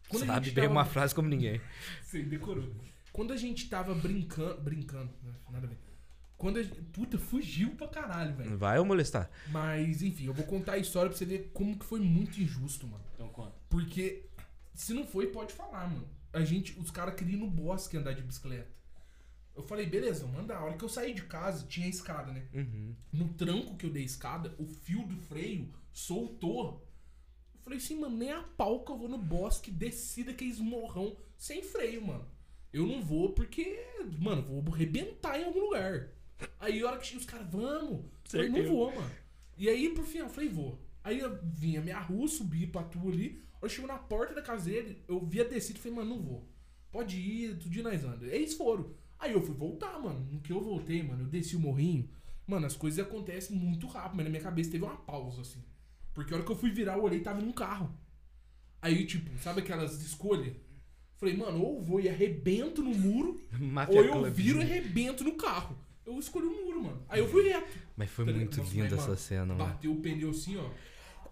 Quando 0.07 0.25
Sabe 0.25 0.51
bem 0.51 0.63
tava- 0.63 0.71
uma 0.75 0.85
frase 0.85 1.13
como 1.13 1.27
ninguém. 1.29 1.61
Você 2.01 2.23
decorou. 2.23 2.63
Quando 3.19 3.33
a 3.33 3.35
gente 3.35 3.67
tava 3.67 3.93
brincando. 3.93 4.61
Brincando, 4.61 5.11
né? 5.21 5.33
nada 5.51 5.67
a 5.67 5.69
ver. 5.69 5.77
Quando 6.37 6.55
a 6.55 6.63
gente. 6.63 6.81
Puta, 6.83 7.17
fugiu 7.17 7.71
pra 7.75 7.85
caralho, 7.85 8.33
velho. 8.33 8.57
Vai 8.57 8.79
ou 8.79 8.85
molestar? 8.85 9.29
Mas, 9.49 10.01
enfim, 10.01 10.27
eu 10.27 10.33
vou 10.33 10.45
contar 10.45 10.73
a 10.73 10.77
história 10.77 11.09
pra 11.09 11.17
você 11.17 11.25
ver 11.25 11.51
como 11.53 11.77
que 11.77 11.83
foi 11.83 11.99
muito 11.99 12.41
injusto, 12.41 12.87
mano. 12.87 13.03
Então 13.13 13.27
conta. 13.27 13.53
Porque 13.67 14.29
se 14.73 14.93
não 14.93 15.05
foi, 15.05 15.27
pode 15.27 15.51
falar, 15.51 15.89
mano. 15.89 16.07
A 16.31 16.45
gente, 16.45 16.79
os 16.79 16.91
caras 16.91 17.13
queriam 17.13 17.39
ir 17.39 17.41
no 17.41 17.49
bosque 17.49 17.97
andar 17.97 18.13
de 18.13 18.21
bicicleta. 18.21 18.71
Eu 19.53 19.63
falei, 19.63 19.85
beleza, 19.85 20.25
manda. 20.25 20.55
A 20.55 20.63
hora 20.63 20.77
que 20.77 20.85
eu 20.85 20.87
saí 20.87 21.13
de 21.13 21.23
casa, 21.23 21.67
tinha 21.67 21.89
escada, 21.89 22.31
né? 22.31 22.47
Uhum. 22.53 22.95
No 23.11 23.27
tranco 23.33 23.75
que 23.75 23.85
eu 23.85 23.91
dei 23.91 24.05
escada, 24.05 24.55
o 24.57 24.65
fio 24.65 25.05
do 25.05 25.17
freio 25.17 25.67
soltou. 25.91 26.87
Eu 27.53 27.59
falei 27.59 27.79
assim, 27.79 27.99
mano, 27.99 28.15
nem 28.15 28.31
a 28.31 28.43
pau 28.43 28.85
que 28.85 28.93
eu 28.93 28.97
vou 28.97 29.09
no 29.09 29.17
bosque, 29.17 29.69
desci 29.69 30.23
daqueles 30.23 30.57
morrão 30.57 31.17
sem 31.37 31.61
freio, 31.61 32.07
mano. 32.07 32.38
Eu 32.71 32.85
não 32.85 33.01
vou 33.01 33.33
porque, 33.33 33.79
mano, 34.19 34.43
vou 34.43 34.73
arrebentar 34.73 35.39
em 35.39 35.45
algum 35.45 35.61
lugar. 35.61 36.09
Aí 36.59 36.81
a 36.81 36.87
hora 36.87 36.99
que 36.99 37.17
os 37.17 37.25
caras, 37.25 37.47
vamos. 37.49 38.05
Eu 38.31 38.49
não 38.49 38.63
vou, 38.65 38.95
mano. 38.95 39.11
E 39.57 39.67
aí, 39.67 39.89
por 39.89 40.05
fim, 40.05 40.19
eu 40.19 40.29
falei, 40.29 40.49
vou. 40.49 40.79
Aí 41.03 41.19
eu 41.19 41.39
vinha 41.43 41.81
minha 41.81 41.99
rua, 41.99 42.27
subi 42.27 42.67
pra 42.67 42.83
tu 42.83 42.99
ali. 43.09 43.43
Eu 43.61 43.67
chego 43.67 43.87
na 43.87 43.97
porta 43.97 44.33
da 44.33 44.41
casa 44.41 44.69
dele, 44.69 45.03
eu 45.07 45.25
vi 45.25 45.41
a 45.41 45.43
descida 45.43 45.79
e 45.79 45.81
falei, 45.81 45.97
mano, 45.97 46.15
não 46.15 46.21
vou. 46.21 46.47
Pode 46.91 47.17
ir, 47.17 47.57
tudo 47.57 47.71
de 47.71 47.81
nós 47.81 48.03
anda. 48.03 48.25
Eles 48.27 48.53
foram. 48.53 48.93
Aí 49.17 49.33
eu 49.33 49.41
fui 49.41 49.53
voltar, 49.53 49.99
mano. 49.99 50.25
No 50.31 50.39
que 50.39 50.53
eu 50.53 50.61
voltei, 50.61 51.03
mano, 51.03 51.23
eu 51.23 51.27
desci 51.27 51.55
o 51.55 51.59
morrinho. 51.59 52.09
Mano, 52.47 52.65
as 52.65 52.75
coisas 52.75 53.05
acontecem 53.05 53.55
muito 53.55 53.85
rápido, 53.87 54.15
mas 54.15 54.25
na 54.25 54.29
minha 54.29 54.41
cabeça 54.41 54.71
teve 54.71 54.83
uma 54.83 54.95
pausa, 54.95 55.41
assim. 55.41 55.63
Porque 56.13 56.33
a 56.33 56.37
hora 56.37 56.45
que 56.45 56.51
eu 56.51 56.55
fui 56.55 56.71
virar, 56.71 56.97
eu 56.97 57.03
olhei 57.03 57.19
e 57.19 57.23
tava 57.23 57.41
num 57.41 57.51
carro. 57.51 57.93
Aí, 58.81 59.05
tipo, 59.05 59.37
sabe 59.39 59.59
aquelas 59.59 60.01
escolhas? 60.01 60.55
Falei, 61.19 61.35
mano, 61.35 61.61
ou 61.61 61.75
eu 61.77 61.81
vou 61.83 61.99
e 61.99 62.07
arrebento 62.09 62.81
no 62.81 62.91
muro, 62.91 63.39
ou 63.89 64.03
eu 64.03 64.11
Club. 64.13 64.33
viro 64.33 64.59
e 64.59 64.63
arrebento 64.63 65.23
no 65.23 65.33
carro. 65.33 65.77
Eu 66.05 66.17
escolhi 66.17 66.45
o 66.47 66.65
muro, 66.65 66.81
mano. 66.83 67.01
Aí 67.09 67.19
eu 67.19 67.27
fui 67.27 67.43
reto. 67.49 67.67
Mas 67.97 68.09
foi 68.09 68.25
Tá 68.25 68.31
muito 68.31 68.55
ligado? 68.61 68.73
Linda 68.73 68.95
essa 68.95 69.05
mano, 69.07 69.17
cena, 69.17 69.45
mano. 69.45 69.57
Bateu 69.65 69.91
o 69.91 69.95
pneu 69.97 70.29
assim, 70.31 70.57
ó. 70.57 70.65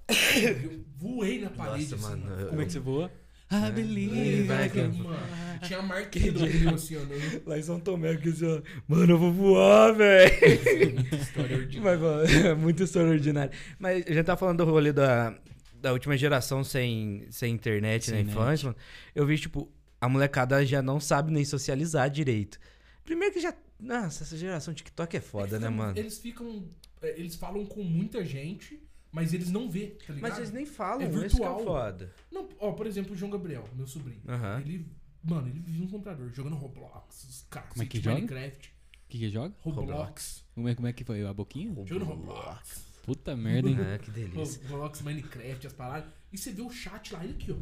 Eu 0.10 0.80
voei 0.98 1.42
na 1.42 1.50
parede, 1.50 1.90
Nossa, 1.92 1.96
assim, 2.14 2.22
mano. 2.22 2.48
Como 2.50 2.62
é 2.62 2.66
que 2.66 2.72
você 2.74 2.80
voa? 2.80 3.12
É. 3.50 4.48
Cara. 4.48 4.70
can 4.70 4.90
Mano, 4.90 5.18
tinha 5.64 5.80
a 5.80 5.82
marquinha 5.82 6.32
do 6.34 6.40
pneu 6.46 6.74
assim, 6.76 6.98
ó. 6.98 7.00
no- 7.00 7.50
Lá 7.50 7.58
em 7.58 7.62
São 7.64 7.80
Tomé, 7.80 8.16
que 8.18 8.30
assim, 8.30 8.46
ó, 8.46 8.62
mano, 8.88 9.14
eu 9.14 9.18
vou 9.18 9.32
voar, 9.32 9.94
velho. 9.94 10.94
Muita 10.96 11.16
história 11.16 11.58
ordinária. 11.58 11.98
Mas, 11.98 12.02
mano, 12.02 12.56
muito 12.62 12.84
história 12.84 13.10
ordinária. 13.10 13.52
Mas 13.80 14.06
a 14.06 14.14
gente 14.14 14.26
tá 14.26 14.36
falando 14.38 14.58
do 14.64 14.70
rolê 14.70 14.92
da, 14.92 15.34
da 15.76 15.94
última 15.94 16.18
geração 16.18 16.64
sem, 16.64 17.26
sem 17.32 17.54
internet 17.54 18.06
Sem 18.06 18.16
na 18.16 18.20
infância, 18.30 18.66
mano. 18.68 18.78
Eu 19.16 19.26
vi, 19.26 19.38
tipo, 19.38 19.72
a 20.00 20.08
molecada 20.10 20.66
já 20.66 20.82
não 20.82 21.00
sabe 21.00 21.32
nem 21.32 21.44
socializar 21.46 22.10
direito. 22.10 22.60
Primeiro 23.04 23.34
que 23.34 23.40
já. 23.40 23.54
Nossa, 23.80 24.24
essa 24.24 24.36
geração 24.38 24.74
TikTok 24.74 25.16
é 25.18 25.22
foda, 25.22 25.50
Eles 25.58 25.62
né, 25.62 25.68
ficam- 25.68 25.78
mano? 25.86 25.98
Eles 26.00 26.18
ficam. 26.18 26.68
é, 27.02 27.20
Eles 27.20 27.36
falam 27.36 27.66
com 27.66 27.84
muita 27.84 28.26
gente, 28.26 28.82
mas 29.12 29.34
eles 29.34 29.50
não 29.52 29.70
vê, 29.70 29.88
tá 30.06 30.14
ligado? 30.14 30.22
Mas 30.30 30.38
eles 30.38 30.52
nem 30.52 30.66
falam, 30.66 31.02
É 31.02 31.06
é 31.06 31.10
virtual. 31.10 31.64
foda. 31.64 32.12
Não, 32.32 32.50
ó, 32.60 32.72
por 32.72 32.88
exemplo, 32.88 33.14
o 33.14 33.16
João 33.16 33.32
Gabriel, 33.32 33.68
meu 33.76 33.88
sobrinho. 33.88 34.22
Ele. 34.66 34.86
Mano, 35.24 35.48
ele 35.50 35.60
vive 35.60 35.80
no 35.80 35.88
computador, 35.90 36.32
jogando 36.34 36.56
Roblox, 36.56 37.24
os 37.26 37.42
cacete, 37.50 37.74
Como 37.74 37.84
é 37.84 37.86
que 37.86 38.00
joga? 38.00 38.16
Minecraft. 38.16 38.70
O 38.70 39.10
que 39.10 39.20
que 39.20 39.30
joga? 39.30 39.54
Roblox. 39.60 40.44
Como 40.56 40.70
é, 40.70 40.76
como 40.76 40.88
é 40.88 40.94
que 40.94 41.04
foi? 41.04 41.26
A 41.26 41.34
boquinha? 41.34 41.74
Jogando 41.86 42.06
Roblox. 42.06 42.86
Puta 43.04 43.36
merda, 43.36 43.70
hein? 43.70 43.78
Ah, 43.80 43.98
que 44.00 44.12
delícia. 44.12 44.62
Roblox, 44.68 45.02
Minecraft, 45.02 45.68
as 45.68 45.74
paradas. 45.74 46.10
E 46.32 46.38
você 46.38 46.52
vê 46.52 46.62
o 46.62 46.70
chat 46.70 47.14
lá, 47.14 47.24
ele 47.24 47.34
aqui, 47.34 47.52
ó. 47.52 47.56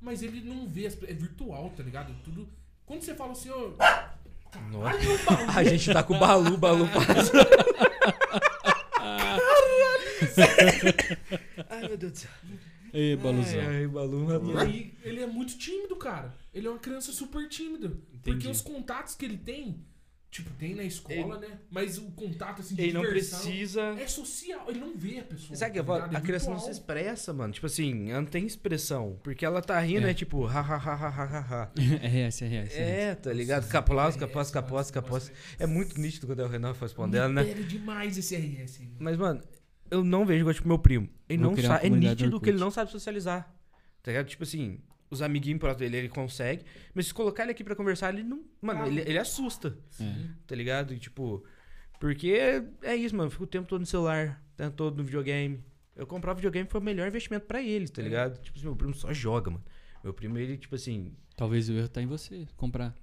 Mas 0.00 0.22
ele 0.22 0.40
não 0.42 0.66
vê, 0.68 0.86
as- 0.86 1.02
é 1.02 1.12
virtual, 1.12 1.70
tá 1.76 1.82
ligado? 1.82 2.14
Tudo. 2.24 2.48
Quando 2.86 3.02
você 3.02 3.14
fala 3.14 3.32
assim, 3.32 3.50
ó. 3.50 3.70
Nossa. 4.70 4.98
A 5.58 5.64
gente 5.64 5.92
tá 5.92 6.02
com 6.02 6.14
o 6.14 6.18
Balu, 6.18 6.56
Balu 6.56 6.88
passa. 6.94 7.32
Ai, 11.68 11.88
meu 11.88 11.96
Deus 11.96 12.12
do 12.12 12.18
céu. 12.18 12.30
Ei, 12.92 13.16
Baluzão. 13.16 13.60
Ai, 13.60 13.86
Balu, 13.86 14.52
E 14.54 14.58
aí, 14.58 14.94
ele 15.02 15.22
é 15.22 15.26
muito 15.26 15.56
tímido, 15.58 15.96
cara. 15.96 16.34
Ele 16.54 16.66
é 16.66 16.70
uma 16.70 16.78
criança 16.78 17.12
super 17.12 17.46
tímida. 17.48 17.90
Porque 17.90 18.30
Entendi. 18.30 18.48
os 18.48 18.60
contatos 18.62 19.14
que 19.14 19.24
ele 19.24 19.36
tem, 19.36 19.84
tipo, 20.30 20.50
tem 20.54 20.74
na 20.74 20.82
escola, 20.84 21.38
né? 21.38 21.58
Mas 21.70 21.98
o 21.98 22.10
contato, 22.12 22.60
assim, 22.60 22.74
de 22.74 22.82
Ele 22.82 22.92
não 22.92 23.02
diversão 23.02 23.40
precisa. 23.40 23.82
é 23.98 24.06
social. 24.06 24.64
Ele 24.68 24.78
não 24.80 24.96
vê 24.96 25.18
a 25.20 25.24
pessoa. 25.24 25.56
Sabe 25.56 25.72
que 25.72 25.82
tá 25.82 25.94
ligado? 25.94 26.14
É 26.14 26.18
A 26.18 26.20
criança 26.20 26.50
não 26.50 26.58
se 26.58 26.70
expressa, 26.70 27.32
mano. 27.32 27.52
Tipo 27.52 27.66
assim, 27.66 28.10
ela 28.10 28.20
não 28.20 28.28
tem 28.28 28.46
expressão. 28.46 29.18
Porque 29.22 29.44
ela 29.44 29.60
tá 29.62 29.78
rindo, 29.80 30.06
É. 30.06 30.10
é, 30.10 30.14
tipo, 30.14 30.46
ha, 30.46 30.60
ha, 30.60 30.76
ha, 30.76 30.94
ha, 30.94 31.08
ha, 31.08 31.24
ha, 31.24 31.62
ha. 31.64 31.72
RS, 31.76 32.42
RS. 32.42 32.74
É, 32.76 33.14
tá 33.14 33.32
ligado? 33.32 33.68
Capolaus, 33.68 34.16
capós, 34.16 34.50
capós, 34.50 34.90
capós. 34.90 35.32
É 35.58 35.66
muito 35.66 36.00
nítido 36.00 36.26
quando 36.26 36.40
é 36.40 36.44
o 36.44 36.48
Renan 36.48 36.72
respondendo, 36.78 37.32
né? 37.32 37.44
Pega 37.44 37.62
demais 37.64 38.16
esse 38.18 38.36
RS 38.36 38.80
mano. 38.80 38.96
Mas, 38.98 39.16
mano, 39.16 39.42
eu 39.90 40.04
não 40.04 40.26
vejo 40.26 40.40
igual, 40.40 40.54
tipo, 40.54 40.68
meu 40.68 40.78
primo. 40.78 41.08
Ele 41.28 41.42
Vou 41.42 41.54
não 41.56 41.62
sabe. 41.62 41.86
É 41.86 41.90
nítido 41.90 42.40
que 42.40 42.50
ele 42.50 42.58
não 42.58 42.70
sabe 42.70 42.90
socializar. 42.90 43.54
Tá 44.02 44.10
ligado? 44.12 44.26
Tipo 44.26 44.44
assim, 44.44 44.78
os 45.10 45.22
amiguinhos 45.22 45.58
próximos 45.60 45.80
dele, 45.80 45.96
ele 45.96 46.08
consegue. 46.08 46.64
Mas 46.94 47.06
se 47.06 47.14
colocar 47.14 47.42
ele 47.44 47.52
aqui 47.52 47.62
pra 47.64 47.74
conversar, 47.76 48.12
ele 48.12 48.22
não. 48.22 48.44
Mano, 48.60 48.82
Ah. 48.82 48.86
ele, 48.88 49.00
ele 49.00 49.18
assusta. 49.18 49.76
É. 50.00 50.14
Tá 50.46 50.54
ligado? 50.54 50.92
E, 50.94 50.98
tipo. 50.98 51.44
Porque 52.00 52.62
é 52.82 52.94
isso, 52.96 53.14
mano. 53.16 53.26
Eu 53.26 53.30
fico 53.30 53.44
o 53.44 53.46
tempo 53.46 53.66
todo 53.68 53.80
no 53.80 53.86
celular, 53.86 54.42
o 54.54 54.56
tempo 54.56 54.76
todo 54.76 54.96
no 54.96 55.04
videogame. 55.04 55.60
Eu 55.96 56.06
comprar 56.06 56.32
videogame 56.34 56.68
foi 56.70 56.80
o 56.80 56.84
melhor 56.84 57.08
investimento 57.08 57.46
pra 57.46 57.60
ele, 57.60 57.88
tá 57.88 58.00
É. 58.00 58.04
ligado? 58.04 58.40
Tipo 58.40 58.56
assim, 58.56 58.66
meu 58.66 58.76
primo 58.76 58.94
só 58.94 59.12
joga, 59.12 59.50
mano. 59.50 59.64
Meu 60.04 60.12
primo, 60.14 60.38
ele, 60.38 60.56
tipo 60.56 60.74
assim. 60.76 61.12
Talvez 61.36 61.68
o 61.68 61.72
erro 61.72 61.88
tá 61.88 62.00
em 62.00 62.06
você, 62.06 62.46
comprar. 62.56 62.94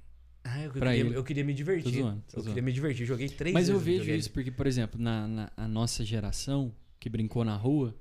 Ah, 0.44 0.62
eu, 0.64 0.72
Pra 0.72 0.92
queria, 0.92 1.06
ele. 1.10 1.18
eu 1.18 1.24
queria 1.24 1.44
me 1.44 1.54
Tô 1.54 1.58
divertir. 1.58 1.92
zoando, 2.02 2.22
tô 2.32 2.38
eu 2.38 2.44
zoando. 2.44 2.48
queria 2.50 2.62
me 2.64 2.72
divertir. 2.72 3.06
Joguei 3.06 3.28
três 3.28 3.54
Mas 3.54 3.68
eu 3.68 3.80
vejo 3.80 4.10
isso 4.12 4.32
porque, 4.32 4.52
por 4.52 4.68
exemplo, 4.68 5.02
na, 5.02 5.28
na 5.28 5.52
a 5.58 5.68
nossa 5.68 6.06
geração, 6.06 6.74
que 7.00 7.10
brincou 7.10 7.44
na 7.44 7.56
rua, 7.58 7.96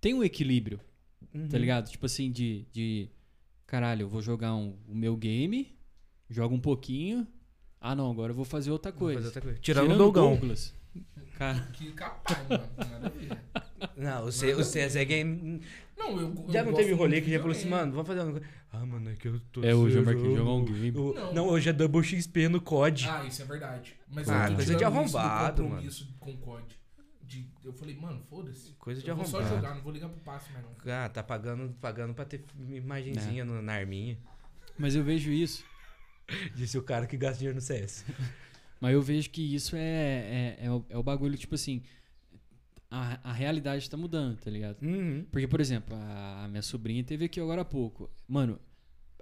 tem 0.00 0.14
um 0.14 0.24
equilíbrio, 0.24 0.80
Uhum. 1.34 1.46
tá 1.48 1.58
ligado? 1.58 1.88
Tipo 1.90 2.06
assim, 2.06 2.32
de, 2.32 2.66
de. 2.72 3.08
Caralho, 3.70 4.02
eu 4.02 4.08
vou 4.08 4.20
jogar 4.20 4.52
um- 4.52 4.74
o 4.88 4.92
meu 4.96 5.16
game, 5.16 5.72
jogo 6.28 6.56
um 6.56 6.60
pouquinho. 6.60 7.24
Ah, 7.80 7.94
não, 7.94 8.10
agora 8.10 8.32
eu 8.32 8.36
vou 8.36 8.44
fazer 8.44 8.72
outra 8.72 8.90
coisa. 8.90 9.18
fazer 9.20 9.28
outra 9.28 9.40
coisa. 9.42 9.58
Tirando, 9.60 9.92
o 9.94 9.96
Dogão. 9.96 10.30
Douglas. 10.32 10.74
Cara, 11.38 11.60
Que 11.72 11.92
capaz, 11.92 12.48
mano. 12.48 12.64
Nada 12.76 13.06
a 13.06 13.10
ver. 13.10 13.38
Não, 13.96 14.24
o, 14.26 14.32
C, 14.32 14.52
o 14.54 14.64
CS 14.64 14.96
Game. 15.04 15.60
Não, 15.96 16.20
eu. 16.20 16.34
eu 16.48 16.52
Já 16.52 16.64
não 16.64 16.74
teve 16.74 16.92
rolê 16.94 17.20
que 17.20 17.30
já 17.30 17.38
falou 17.38 17.52
assim, 17.52 17.68
mano, 17.68 17.92
vamos 17.92 18.08
fazer 18.08 18.22
uma 18.22 18.32
coisa. 18.32 18.46
Ah, 18.72 18.84
mano, 18.84 19.08
é 19.08 19.14
que 19.14 19.28
eu 19.28 19.40
tô. 19.52 19.62
É, 19.62 19.72
hoje 19.72 19.98
eu 19.98 20.04
marquei 20.04 20.34
jogar 20.34 20.50
um 20.50 20.64
game. 20.64 20.90
O- 20.98 21.14
Não. 21.14 21.32
Não, 21.34 21.48
hoje 21.48 21.68
é 21.70 21.72
Double 21.72 22.02
XP 22.02 22.48
no 22.48 22.60
COD. 22.60 23.06
Ah, 23.08 23.24
isso 23.24 23.40
é 23.40 23.44
verdade. 23.44 23.94
Mas 24.12 24.28
Ah, 24.28 24.44
eu 24.46 24.48
tô 24.50 24.54
coisa 24.56 24.72
de 24.72 24.78
tirando 24.78 24.96
arrombado, 24.96 25.62
compromisso 25.62 26.12
com 26.18 26.32
o 26.32 26.36
COD. 26.38 26.64
De, 27.30 27.46
eu 27.64 27.72
falei, 27.72 27.94
mano, 27.96 28.20
foda-se. 28.28 28.72
Coisa 28.72 29.00
de 29.00 29.08
Eu 29.08 29.14
vou 29.14 29.24
só 29.24 29.38
arrombado. 29.38 29.56
jogar, 29.56 29.74
não 29.76 29.82
vou 29.82 29.92
ligar 29.92 30.08
pro 30.08 30.18
passe 30.20 30.50
mais 30.52 30.64
não. 30.64 30.72
Ah, 30.92 31.08
tá 31.08 31.22
pagando, 31.22 31.72
pagando 31.80 32.12
pra 32.12 32.24
ter 32.24 32.44
imagenzinha 32.68 33.44
no- 33.44 33.62
na 33.62 33.74
arminha. 33.74 34.18
mas 34.76 34.96
eu 34.96 35.04
vejo 35.04 35.30
isso. 35.30 35.64
Disse 36.56 36.76
o 36.76 36.82
cara 36.82 37.06
que 37.06 37.16
gasta 37.16 37.38
dinheiro 37.38 37.54
no 37.56 37.60
CS. 37.60 38.04
Mas 38.80 38.94
eu 38.94 39.02
vejo 39.02 39.28
que 39.28 39.54
isso 39.54 39.76
é, 39.76 40.56
é, 40.58 40.58
é, 40.64 40.70
o, 40.72 40.82
é 40.88 40.96
o 40.96 41.02
bagulho, 41.02 41.36
tipo 41.36 41.54
assim. 41.54 41.82
A, 42.90 43.30
a 43.30 43.32
realidade 43.32 43.88
tá 43.90 43.96
mudando, 43.96 44.38
tá 44.40 44.50
ligado? 44.50 44.80
Uhum. 44.82 45.24
Porque, 45.30 45.46
por 45.46 45.60
exemplo, 45.60 45.94
a, 45.94 46.44
a 46.44 46.48
minha 46.48 46.62
sobrinha 46.62 47.04
teve 47.04 47.26
aqui 47.26 47.38
agora 47.38 47.60
há 47.60 47.64
pouco. 47.64 48.10
Mano, 48.26 48.58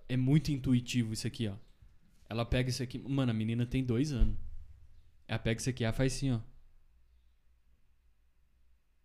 é 0.08 0.16
muito 0.16 0.52
intuitivo 0.52 1.12
isso 1.12 1.26
aqui, 1.26 1.48
ó. 1.48 1.54
Ela 2.30 2.44
pega 2.46 2.70
isso 2.70 2.82
aqui. 2.84 2.98
Mano, 3.00 3.32
a 3.32 3.34
menina 3.34 3.66
tem 3.66 3.82
dois 3.84 4.12
anos. 4.12 4.36
Ela 5.26 5.40
pega 5.40 5.60
isso 5.60 5.68
aqui, 5.70 5.82
ela 5.82 5.92
faz 5.92 6.14
assim, 6.14 6.30
ó. 6.30 6.38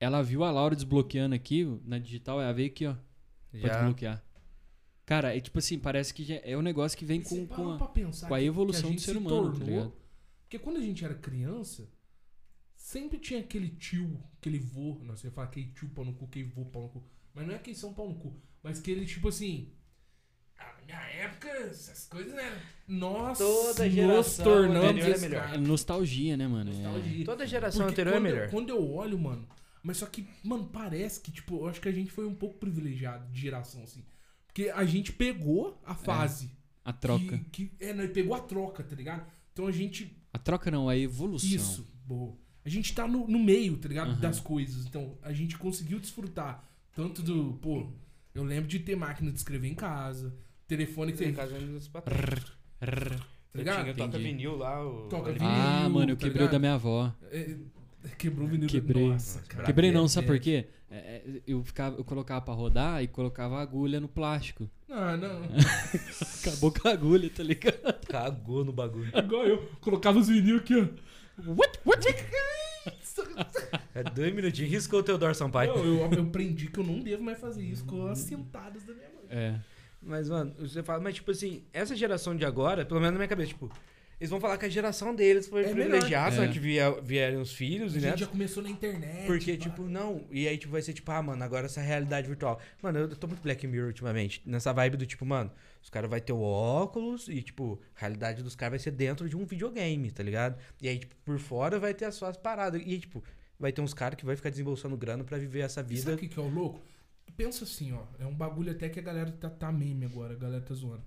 Ela 0.04 0.22
viu 0.22 0.44
a 0.44 0.52
Laura 0.52 0.76
desbloqueando 0.76 1.34
aqui 1.36 1.66
na 1.86 1.98
digital, 1.98 2.42
ela 2.42 2.52
veio 2.54 2.68
aqui, 2.68 2.86
ó, 2.86 2.96
pra 3.52 3.60
Já. 3.60 3.74
desbloquear. 3.76 4.24
Cara, 5.06 5.36
é 5.36 5.40
tipo 5.40 5.60
assim, 5.60 5.78
parece 5.80 6.14
que 6.14 6.24
já 6.24 6.36
é 6.44 6.58
um 6.58 6.62
negócio 6.62 6.98
que 6.98 7.06
vem 7.06 7.20
E 7.20 7.24
você 7.24 7.46
com, 7.46 7.56
com 7.56 7.72
a, 7.74 7.78
com 8.28 8.34
a 8.36 8.40
que- 8.40 8.46
evolução 8.46 8.90
que 8.90 8.96
a 8.96 8.96
do 8.96 9.02
ser 9.02 9.12
se 9.12 9.18
humano, 9.18 9.36
tá 9.52 9.58
tornou- 9.60 9.68
ligado? 9.70 9.94
Porque 10.44 10.60
quando 10.60 10.78
a 10.78 10.82
gente 10.82 11.04
era 11.04 11.14
criança, 11.14 11.90
sempre 12.76 13.18
tinha 13.18 13.40
aquele 13.40 13.70
tio, 13.70 14.22
aquele 14.38 14.60
vô, 14.60 15.00
não 15.04 15.16
sei 15.16 15.30
falar 15.32 15.48
aquele 15.48 15.68
tio 15.72 15.90
pau 15.90 16.06
no 16.06 16.14
cu, 16.14 16.26
aquele 16.26 16.46
vô 16.46 16.66
pau 16.66 16.84
no 16.84 16.90
cu. 16.90 17.04
Mas 17.34 17.48
não 17.48 17.56
é 17.56 17.58
que 17.58 17.74
são 17.74 17.94
pau 17.94 18.08
no 18.08 18.16
cu, 18.16 18.36
mas 18.62 18.80
que 18.80 18.92
ele, 18.92 19.06
tipo 19.06 19.28
assim. 19.30 19.72
Ah, 20.58 20.76
na 20.80 20.86
minha 20.86 21.02
época, 21.26 21.48
essas 21.50 22.06
coisas, 22.08 22.34
né? 22.34 22.62
Nós 22.88 23.38
Toda 23.40 23.86
nos 23.86 23.94
geração 23.94 24.46
tornamos 24.46 24.90
anterior 24.90 25.16
é 25.16 25.20
melhor. 25.20 25.54
É 25.54 25.58
nostalgia, 25.58 26.38
né, 26.38 26.48
mano? 26.48 26.72
É- 26.72 26.74
Nostalgia. 26.76 27.26
Toda 27.26 27.48
geração 27.48 27.82
Porque 27.88 28.02
anterior 28.02 28.14
é 28.14 28.20
quando 28.20 28.28
eu- 28.28 28.34
melhor. 28.36 28.50
quando 28.52 28.70
eu 28.70 28.92
olho, 28.94 29.20
mano. 29.20 29.48
Mas 29.84 29.98
só 29.98 30.06
que, 30.06 30.26
mano, 30.42 30.66
parece 30.72 31.20
que, 31.20 31.30
tipo, 31.30 31.58
eu 31.58 31.68
acho 31.68 31.82
que 31.82 31.90
a 31.90 31.92
gente 31.92 32.10
foi 32.10 32.26
um 32.26 32.34
pouco 32.34 32.58
privilegiado 32.58 33.30
de 33.30 33.42
geração, 33.42 33.84
assim. 33.84 34.02
Porque 34.48 34.70
a 34.70 34.86
gente 34.86 35.12
pegou 35.12 35.82
a 35.86 35.94
fase. 35.94 36.50
A 36.86 36.94
troca. 36.94 37.38
Que, 37.52 37.66
que, 37.66 37.84
é, 37.84 37.94
né, 37.94 38.08
pegou 38.08 38.34
a 38.34 38.40
troca, 38.40 38.82
tá 38.82 38.96
ligado? 38.96 39.26
Então 39.52 39.68
a 39.68 39.72
gente. 39.72 40.16
A 40.32 40.40
troca 40.40 40.72
não, 40.72 40.88
a 40.88 40.98
evolução. 40.98 41.50
Isso, 41.50 41.88
boa. 42.06 42.34
A 42.64 42.70
gente 42.70 42.94
tá 42.94 43.08
no, 43.08 43.28
no 43.28 43.40
meio, 43.40 43.78
tá 43.78 43.90
ligado? 43.90 44.12
Aham. 44.12 44.20
Das 44.20 44.40
coisas. 44.40 44.86
Então 44.86 45.18
a 45.22 45.34
gente 45.34 45.58
conseguiu 45.58 46.00
desfrutar. 46.00 46.64
Tanto 46.96 47.22
do. 47.22 47.54
Pô, 47.62 47.92
eu 48.34 48.44
lembro 48.44 48.70
de 48.70 48.80
ter 48.80 48.96
máquina 48.96 49.32
de 49.32 49.38
escrever 49.38 49.68
em 49.68 49.76
casa. 49.76 50.34
Telefone 50.68 51.12
que 51.12 51.18
Tem 51.18 51.34
você. 51.34 51.38
casa. 51.38 51.58
Rrr. 52.82 53.20
Tá 53.54 53.60
ligado? 53.60 53.84
Tinha 53.84 53.94
toca 53.96 54.18
vinil 54.18 54.56
lá. 54.56 54.84
O 54.84 55.08
Toca 55.08 55.32
vinil. 55.32 55.48
Ah, 55.48 55.88
mano, 55.88 56.12
eu 56.12 56.18
tá 56.18 56.26
quebrei 56.26 56.48
o 56.48 56.52
da 56.52 56.58
minha 56.58 56.74
avó. 56.74 57.14
É, 57.32 57.56
quebrou 58.18 58.48
o 58.48 58.50
vinil. 58.50 58.68
Quebrei. 58.68 59.10
Nossa, 59.10 59.42
cara. 59.42 59.64
Quebrei 59.66 59.92
não, 59.92 60.08
sabe 60.08 60.28
por 60.28 60.40
quê? 60.40 60.68
É, 60.90 60.98
é, 60.98 61.42
eu, 61.48 61.64
ficava, 61.64 61.98
eu 61.98 62.04
colocava 62.04 62.42
pra 62.42 62.54
rodar 62.54 63.02
e 63.02 63.08
colocava 63.08 63.58
a 63.58 63.62
agulha 63.62 64.00
no 64.00 64.08
plástico. 64.08 64.70
Ah, 64.90 65.18
não. 65.18 65.42
Acabou 66.40 66.72
com 66.72 66.88
a 66.88 66.92
agulha, 66.92 67.30
tá 67.30 67.42
ligado? 67.42 68.06
Cagou 68.08 68.64
no 68.64 68.72
bagulho. 68.72 69.12
Igual 69.18 69.46
eu. 69.46 69.72
Colocava 69.82 70.20
os 70.20 70.28
vinil 70.28 70.58
aqui, 70.58 70.76
ó. 70.76 70.88
What? 71.52 71.80
What? 71.84 72.08
É 73.96 74.04
dois 74.04 74.34
minutinhos. 74.34 74.72
Riscou 74.72 75.00
o 75.00 75.04
Teodoro 75.04 75.34
Sampaio. 75.34 75.76
Não, 75.76 75.84
eu, 75.84 76.12
eu 76.12 76.22
aprendi 76.22 76.68
que 76.68 76.80
eu 76.80 76.84
não 76.84 77.00
devo 77.00 77.24
mais 77.24 77.40
fazer 77.40 77.64
isso 77.64 77.86
com 77.86 78.06
as 78.08 78.20
sentadas 78.20 78.84
da 78.84 78.94
minha 78.94 79.10
mãe. 79.10 79.26
É. 79.30 79.60
Mas, 80.06 80.30
mano, 80.30 80.54
você 80.60 80.84
fala, 80.84 81.02
mas 81.02 81.16
tipo 81.16 81.32
assim, 81.32 81.64
essa 81.72 81.96
geração 81.96 82.36
de 82.36 82.46
agora, 82.46 82.86
pelo 82.86 83.00
menos 83.00 83.14
na 83.14 83.20
minha 83.20 83.28
cabeça, 83.28 83.50
tipo, 83.50 83.72
eles 84.24 84.30
vão 84.30 84.40
falar 84.40 84.58
que 84.58 84.66
a 84.66 84.70
geração 84.70 85.14
deles 85.14 85.48
foi 85.48 85.62
É 85.66 85.72
privilegiada, 85.74 86.32
melhor. 86.32 86.46
só 86.46 86.50
É. 86.50 86.54
que 86.54 86.60
via- 86.60 86.92
vieram 87.02 87.42
os 87.42 87.52
filhos, 87.54 87.94
né? 87.96 88.16
já 88.16 88.26
começou 88.26 88.64
na 88.64 88.70
internet. 88.70 89.26
Porque, 89.28 89.54
pá. 89.58 89.64
tipo, 89.64 89.84
não. 89.84 90.26
E 90.32 90.48
aí, 90.48 90.58
tipo, 90.58 90.72
vai 90.72 90.82
ser 90.82 90.94
tipo, 90.94 91.12
ah, 91.12 91.22
mano, 91.22 91.44
agora 91.44 91.66
essa 91.66 91.82
realidade 91.82 92.28
virtual. 92.28 92.60
Mano, 92.82 93.00
eu 93.00 93.16
tô 93.16 93.28
muito 93.28 93.42
Black 93.42 93.68
Mirror 93.68 93.88
ultimamente. 93.88 94.42
Nessa 94.46 94.72
vibe 94.72 94.96
do 94.98 95.06
tipo, 95.06 95.26
mano, 95.26 95.52
os 95.82 95.90
caras 95.90 96.10
vão 96.10 96.20
ter 96.20 96.32
o 96.34 96.40
óculos 96.42 97.28
e, 97.28 97.42
tipo, 97.42 97.80
a 97.98 98.00
realidade 98.00 98.42
dos 98.42 98.56
caras 98.56 98.72
vai 98.72 98.80
ser 98.80 98.92
dentro 98.92 99.28
de 99.28 99.36
um 99.36 99.46
videogame, 99.46 100.10
tá 100.10 100.24
ligado? 100.24 100.58
E 100.82 100.88
aí, 100.88 100.98
tipo, 101.00 101.16
por 101.26 101.38
fora 101.38 101.78
vai 101.80 101.94
ter 101.94 102.06
as 102.06 102.16
suas 102.16 102.38
paradas. 102.38 102.82
E 102.82 102.90
aí, 102.92 103.00
tipo, 103.00 103.22
vai 103.60 103.72
ter 103.72 103.82
uns 103.82 103.94
caras 103.94 104.18
que 104.18 104.26
vai 104.26 104.36
ficar 104.38 104.50
desembolsando 104.50 104.96
grana 104.96 105.24
pra 105.24 105.38
viver 105.38 105.60
essa 105.60 105.82
E 105.82 105.84
vida. 105.84 106.02
Sabe 106.02 106.16
o 106.16 106.18
que, 106.20 106.28
que 106.30 106.40
é 106.40 106.42
o 106.42 106.48
louco? 106.48 106.80
Pensa 107.36 107.64
assim, 107.64 107.92
ó. 107.94 108.04
É 108.20 108.26
um 108.26 108.34
bagulho 108.34 108.72
até 108.72 108.88
que 108.88 109.00
a 109.00 109.04
galera 109.04 109.32
tá, 109.32 109.50
tá 109.50 109.72
meme 109.72 110.06
agora, 110.06 110.34
a 110.34 110.38
galera 110.38 110.62
tá 110.64 110.74
zoando. 110.74 111.04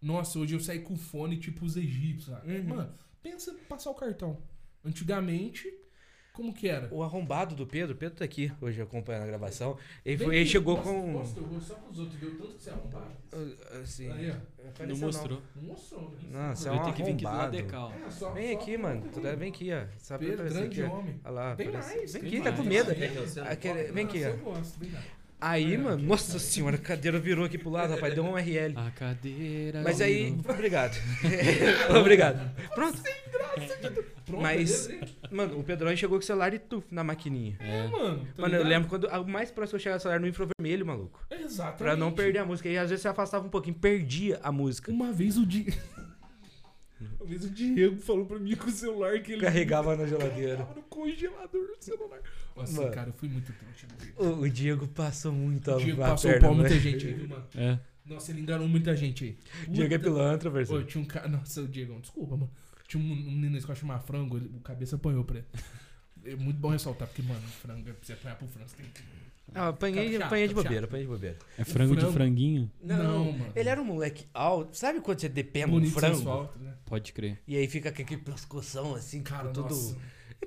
Nossa, 0.00 0.38
hoje 0.38 0.54
eu 0.54 0.60
saí 0.60 0.80
com 0.80 0.96
fone 0.96 1.38
tipo 1.38 1.64
os 1.64 1.76
egípcios. 1.76 2.26
sabe? 2.36 2.52
Uhum. 2.58 2.64
Mano, 2.68 2.94
pensa 3.22 3.50
em 3.50 3.64
passar 3.64 3.90
o 3.90 3.94
cartão. 3.94 4.38
Antigamente, 4.84 5.72
como 6.32 6.54
que 6.54 6.68
era? 6.68 6.88
O 6.94 7.02
arrombado 7.02 7.56
do 7.56 7.66
Pedro, 7.66 7.94
o 7.96 7.98
Pedro 7.98 8.16
tá 8.18 8.24
aqui 8.24 8.52
hoje 8.60 8.80
acompanhando 8.80 9.24
a 9.24 9.26
gravação. 9.26 9.76
Ele, 10.04 10.16
Vem 10.16 10.26
foi, 10.26 10.34
ele 10.36 10.42
aqui, 10.44 10.52
chegou 10.52 10.76
mostra- 10.76 10.92
com. 10.92 11.06
Mostra, 11.08 11.42
eu 11.42 11.46
vou 11.48 11.60
só 11.60 11.74
pros 11.74 11.98
outros 11.98 12.22
o 12.22 12.30
tanto 12.36 12.54
que 12.56 12.62
você 12.62 12.70
é 12.70 12.72
arrombado. 12.74 13.10
Assim. 13.82 14.10
Aí, 14.12 14.30
ó. 14.30 14.86
Não 14.86 14.96
mostrou. 14.98 15.42
Não 15.56 15.62
mostrou. 15.64 16.14
Nossa, 16.30 16.62
sabe. 16.62 16.76
é 16.76 16.80
um 16.80 16.84
tenho 16.84 16.94
que 16.96 17.02
vir 17.02 17.10
aqui 17.12 17.18
do 17.18 17.24
lado 17.24 17.56
arrombado. 17.58 18.04
É, 18.06 18.10
só- 18.10 18.30
Vem 18.32 18.52
só- 18.54 18.60
aqui, 18.62 18.76
mano. 18.78 19.08
Tu 19.12 19.20
Vem 19.20 19.48
aqui, 19.50 19.70
ó. 19.72 19.86
Sabe 19.98 20.26
Pedro, 20.26 20.44
grande 20.48 20.82
aqui, 20.82 20.92
homem. 20.92 21.20
Olha 21.24 21.30
lá, 21.32 21.52
aparece- 21.52 21.96
mais, 21.96 22.12
Vem 22.12 22.22
aqui, 22.22 22.36
tá 22.38 22.44
mais. 22.44 22.56
com 22.56 22.62
medo. 22.62 22.94
Vem 22.94 24.04
aqui, 24.04 24.24
ó. 24.24 24.28
eu 24.28 24.38
gosto, 24.38 24.78
vem 24.78 24.90
cá. 24.90 25.02
Aí, 25.40 25.78
mano, 25.78 26.02
nossa 26.02 26.38
senhora, 26.38 26.76
a 26.76 26.80
cadeira 26.80 27.18
virou 27.18 27.44
aqui 27.44 27.56
pro 27.56 27.70
lado, 27.70 27.94
rapaz. 27.94 28.12
Deu 28.12 28.24
um 28.24 28.34
RL. 28.34 28.74
A 28.76 28.90
cadeira. 28.90 29.82
Mas 29.82 30.00
aí, 30.00 30.32
virou. 30.32 30.50
obrigado. 30.54 30.96
obrigado. 31.96 32.50
Pronto. 32.74 33.00
Pronto, 34.26 34.42
Mas-? 34.42 34.88
Mano, 35.30 35.58
o 35.58 35.64
Pedrão 35.64 35.94
chegou 35.96 36.18
com 36.18 36.22
o 36.22 36.26
celular 36.26 36.52
e 36.52 36.58
tu 36.58 36.82
na 36.90 37.04
maquininha. 37.04 37.56
É, 37.60 37.86
mano. 37.86 38.26
tá 38.36 38.42
Mano, 38.42 38.54
eu 38.56 38.64
lembro 38.64 38.88
quando. 38.88 39.06
O 39.06 39.28
mais 39.28 39.50
próximo 39.50 39.76
eu 39.76 39.80
chegava 39.80 39.98
o 39.98 40.02
celular 40.02 40.20
no 40.20 40.26
infravermelho, 40.26 40.84
maluco. 40.84 41.24
Exatamente. 41.30 41.78
Pra 41.78 41.96
não 41.96 42.12
perder 42.12 42.40
a 42.40 42.44
música. 42.44 42.68
E 42.68 42.76
às 42.76 42.90
vezes 42.90 43.02
você 43.02 43.08
afastava 43.08 43.46
um 43.46 43.50
pouquinho, 43.50 43.76
perdia 43.76 44.40
a 44.42 44.50
música. 44.50 44.90
Uma 44.90 45.12
vez 45.12 45.36
o 45.38 45.46
Diego. 45.46 45.70
Uma 47.20 47.26
vez 47.26 47.44
o 47.44 47.50
Diego 47.50 48.00
falou 48.00 48.26
pra 48.26 48.38
mim 48.40 48.56
com 48.56 48.66
o 48.66 48.72
celular 48.72 49.20
que 49.20 49.32
ele. 49.32 49.40
Carregava 49.42 49.96
na 49.96 50.04
geladeira. 50.04 50.56
Carregava 50.56 50.74
no 50.74 50.82
congelador 50.82 51.66
do 51.68 51.76
celular. 51.84 52.18
Nossa, 52.60 52.80
Mano. 52.80 52.92
cara, 52.94 53.08
eu 53.10 53.14
fui 53.14 53.28
muito 53.28 53.52
trouxa. 53.52 53.86
O, 54.16 54.40
o 54.42 54.48
Diego 54.50 54.86
passou 54.88 55.32
muito 55.32 55.70
a 55.70 55.76
O 55.76 55.78
Diego 55.80 56.02
a 56.02 56.08
passou 56.10 56.30
o 56.30 56.34
perna, 56.34 56.48
pau 56.48 56.56
né? 56.56 56.60
muita 56.62 56.78
gente 56.80 57.06
aí, 57.06 57.14
viu, 57.14 57.28
mano? 57.28 57.44
É. 57.54 57.78
Nossa, 58.06 58.30
ele 58.32 58.40
enganou 58.40 58.66
muita 58.68 58.96
gente 58.96 59.24
aí. 59.24 59.38
O 59.66 59.70
Diego 59.72 59.94
é 59.94 59.98
Puta- 59.98 60.10
pilantra, 60.10 60.50
versão. 60.50 60.82
tinha 60.84 61.02
um 61.02 61.06
cara. 61.06 61.28
Nossa, 61.28 61.60
o 61.62 61.68
Diego, 61.68 61.98
desculpa, 62.00 62.36
mano. 62.36 62.50
Tinha 62.86 63.02
um, 63.02 63.06
um 63.12 63.14
menino 63.16 63.50
na 63.50 63.58
escola 63.58 63.76
chamado 63.76 64.02
Frango, 64.06 64.36
ele- 64.38 64.50
o 64.54 64.60
cabeça 64.60 64.96
apanhou 64.96 65.24
pra 65.24 65.38
ele. 65.38 65.46
é 66.24 66.36
muito 66.36 66.58
bom 66.58 66.70
ressaltar, 66.70 67.06
porque, 67.08 67.22
mano, 67.22 67.40
frango, 67.62 67.82
pra 67.84 67.94
você 68.02 68.12
apanhar 68.14 68.36
pro 68.36 68.48
frango, 68.48 68.68
você 68.68 68.76
tem 68.76 68.86
que. 68.86 69.02
Ah, 69.54 69.68
apanhei, 69.68 70.04
Caprichar, 70.04 70.26
apanhei 70.26 70.48
de 70.48 70.54
bobeira, 70.54 70.84
apanhei 70.84 71.06
de 71.06 71.10
bobeira. 71.12 71.38
É 71.56 71.64
frango, 71.64 71.94
frango. 71.94 72.06
de 72.08 72.12
franguinho? 72.14 72.70
Não, 72.82 73.32
mano. 73.32 73.52
Ele 73.56 73.68
era 73.68 73.80
um 73.80 73.84
moleque 73.84 74.26
alto. 74.34 74.76
Sabe 74.76 75.00
quando 75.00 75.20
você 75.20 75.28
depena 75.28 75.72
um 75.72 75.84
frango? 75.86 76.16
asfalto, 76.18 76.58
né? 76.58 76.74
Pode 76.84 77.14
crer. 77.14 77.38
E 77.48 77.56
aí 77.56 77.66
fica 77.66 77.90
com 77.90 78.02
aquele 78.02 78.20
pescoção 78.20 78.94
assim, 78.94 79.22
Cara, 79.22 79.44
tipo, 79.48 79.54
todo. 79.62 79.70
nossa. 79.70 79.96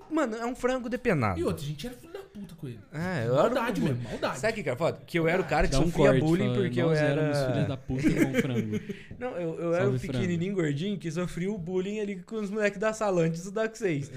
Mano, 0.10 0.36
é 0.36 0.46
um 0.46 0.56
frango 0.56 0.90
depenado. 0.90 1.40
E 1.40 1.44
outra, 1.44 1.64
a 1.64 1.68
gente 1.68 1.86
era 1.88 1.96
filho 1.96 2.12
da 2.14 2.20
puta 2.20 2.56
com 2.56 2.68
ele. 2.68 2.80
É, 2.94 3.26
eu 3.28 3.34
era 3.34 3.44
Maldade 3.44 3.82
um- 3.82 3.84
mesmo, 3.86 4.04
maldade. 4.04 4.40
Sabe 4.40 4.60
o 4.60 4.64
que 4.64 4.70
era 4.70 4.78
foda? 4.78 5.02
Que 5.06 5.20
eu 5.20 5.28
era 5.28 5.42
o 5.42 5.46
cara 5.46 5.68
que 5.68 5.74
Dá 5.74 5.80
um 5.80 5.86
sofria 5.86 6.06
corte. 6.08 6.20
bullying 6.22 6.48
fala, 6.50 6.62
porque 6.62 6.82
eu 6.82 6.88
Nós 6.88 6.98
éramos 7.00 7.38
filhos 7.38 7.58
era. 7.58 7.68
da 7.68 7.78
puta 7.78 8.02
com 8.04 8.34
frango. 8.42 8.80
Não, 9.20 9.30
eu, 9.38 9.60
eu 9.60 9.74
era 9.74 9.84
o 9.90 9.92
Salve, 9.98 10.08
pequenininho 10.08 10.56
gordinho 10.56 10.98
que 10.98 11.12
sofria 11.12 11.52
o 11.52 11.58
bullying 11.58 12.00
ali 12.00 12.22
com 12.24 12.36
os 12.38 12.50
moleques 12.50 12.80
da 12.80 12.94
sala 12.94 13.22
antes 13.24 13.44
do 13.44 13.52
Dark 13.52 13.76
6. 13.76 14.10
É. 14.10 14.14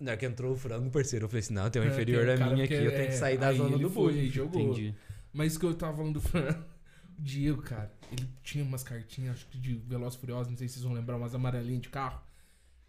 Na 0.00 0.12
hora 0.12 0.16
que 0.18 0.26
entrou 0.26 0.52
o 0.52 0.56
frango, 0.56 0.88
parceiro, 0.90 1.24
eu 1.24 1.28
falei 1.28 1.40
assim: 1.40 1.54
não, 1.54 1.68
tem 1.70 1.82
um 1.82 1.84
É, 1.84 1.88
inferior 1.88 2.24
tem 2.24 2.30
um 2.30 2.34
a 2.34 2.38
cara 2.38 2.54
minha 2.54 2.68
que 2.68 2.74
aqui, 2.74 2.84
eu 2.84 2.90
é- 2.92 2.94
tenho 2.96 3.08
que 3.08 3.14
sair 3.16 3.38
da 3.38 3.52
zona 3.52 3.74
ele 3.74 3.82
do 3.82 3.90
foi, 3.90 4.12
bullying. 4.12 4.30
jogou. 4.30 4.60
Entendi. 4.62 4.94
Mas 5.32 5.58
que 5.58 5.64
eu 5.66 5.74
tava 5.74 5.96
falando 5.96 6.14
do 6.14 6.20
frango. 6.20 6.64
O 7.18 7.22
Diego, 7.22 7.60
cara, 7.62 7.92
ele 8.12 8.28
tinha 8.44 8.62
umas 8.64 8.84
cartinhas, 8.84 9.34
acho 9.34 9.46
que 9.48 9.58
de 9.58 9.74
Veloz 9.74 10.14
Furioso, 10.14 10.48
não 10.50 10.56
sei 10.56 10.68
se 10.68 10.74
vocês 10.74 10.84
vão 10.84 10.92
lembrar, 10.94 11.16
umas 11.16 11.34
amarelinhas 11.34 11.82
de 11.82 11.88
carro. 11.88 12.20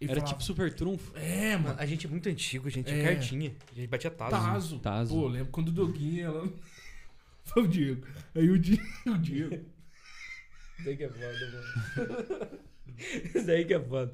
Ele 0.02 0.12
Era 0.12 0.22
falava, 0.22 0.34
tipo 0.38 0.44
super 0.44 0.74
trunfo. 0.74 1.12
É, 1.18 1.58
Mano, 1.58 1.76
a 1.78 1.86
gente 1.86 2.08
é 2.08 2.10
muito 2.10 2.30
antigo, 2.30 2.68
a 2.68 2.72
gente 2.72 2.86
tinha 2.86 3.00
É. 3.00 3.04
cartinha. 3.16 3.54
A 3.72 3.76
gente 3.76 3.88
batia 3.90 4.10
tazo. 4.10 4.32
Tazo. 4.32 4.80
Tazo. 4.80 5.16
Pô, 5.16 5.28
lembro 5.28 5.52
quando 5.52 5.70
o 5.70 5.72
Doguinho 5.74 6.26
ela. 6.26 6.54
Foi 7.44 7.64
o 7.64 7.68
Diego. 7.68 8.08
Aí 8.36 8.50
o 8.50 8.58
Diego. 8.58 8.84
O 9.08 9.18
Diego. 9.18 9.56
Isso 9.56 10.86
daí 10.86 10.96
que 10.96 11.04
é 11.04 11.10
foda, 11.10 11.52
mano. 11.52 12.60
Isso 13.36 13.46
daí 13.46 13.66
que 13.66 13.74
é 13.74 13.80
foda. 13.82 14.14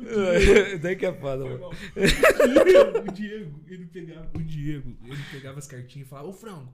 Isso 0.00 0.78
daí 0.82 0.96
que 0.96 1.06
é 1.06 1.12
foda, 1.14 1.44
mano. 1.44 1.68
O 1.68 2.64
Diego, 2.64 3.08
o 3.08 3.12
Diego, 3.12 3.64
ele 3.68 3.86
pegava. 3.86 4.30
O 4.34 4.42
Diego, 4.42 4.96
ele 5.04 5.22
pegava 5.30 5.58
as 5.58 5.66
cartinhas 5.66 6.06
e 6.06 6.10
falava, 6.10 6.28
ô 6.28 6.32
frango, 6.32 6.72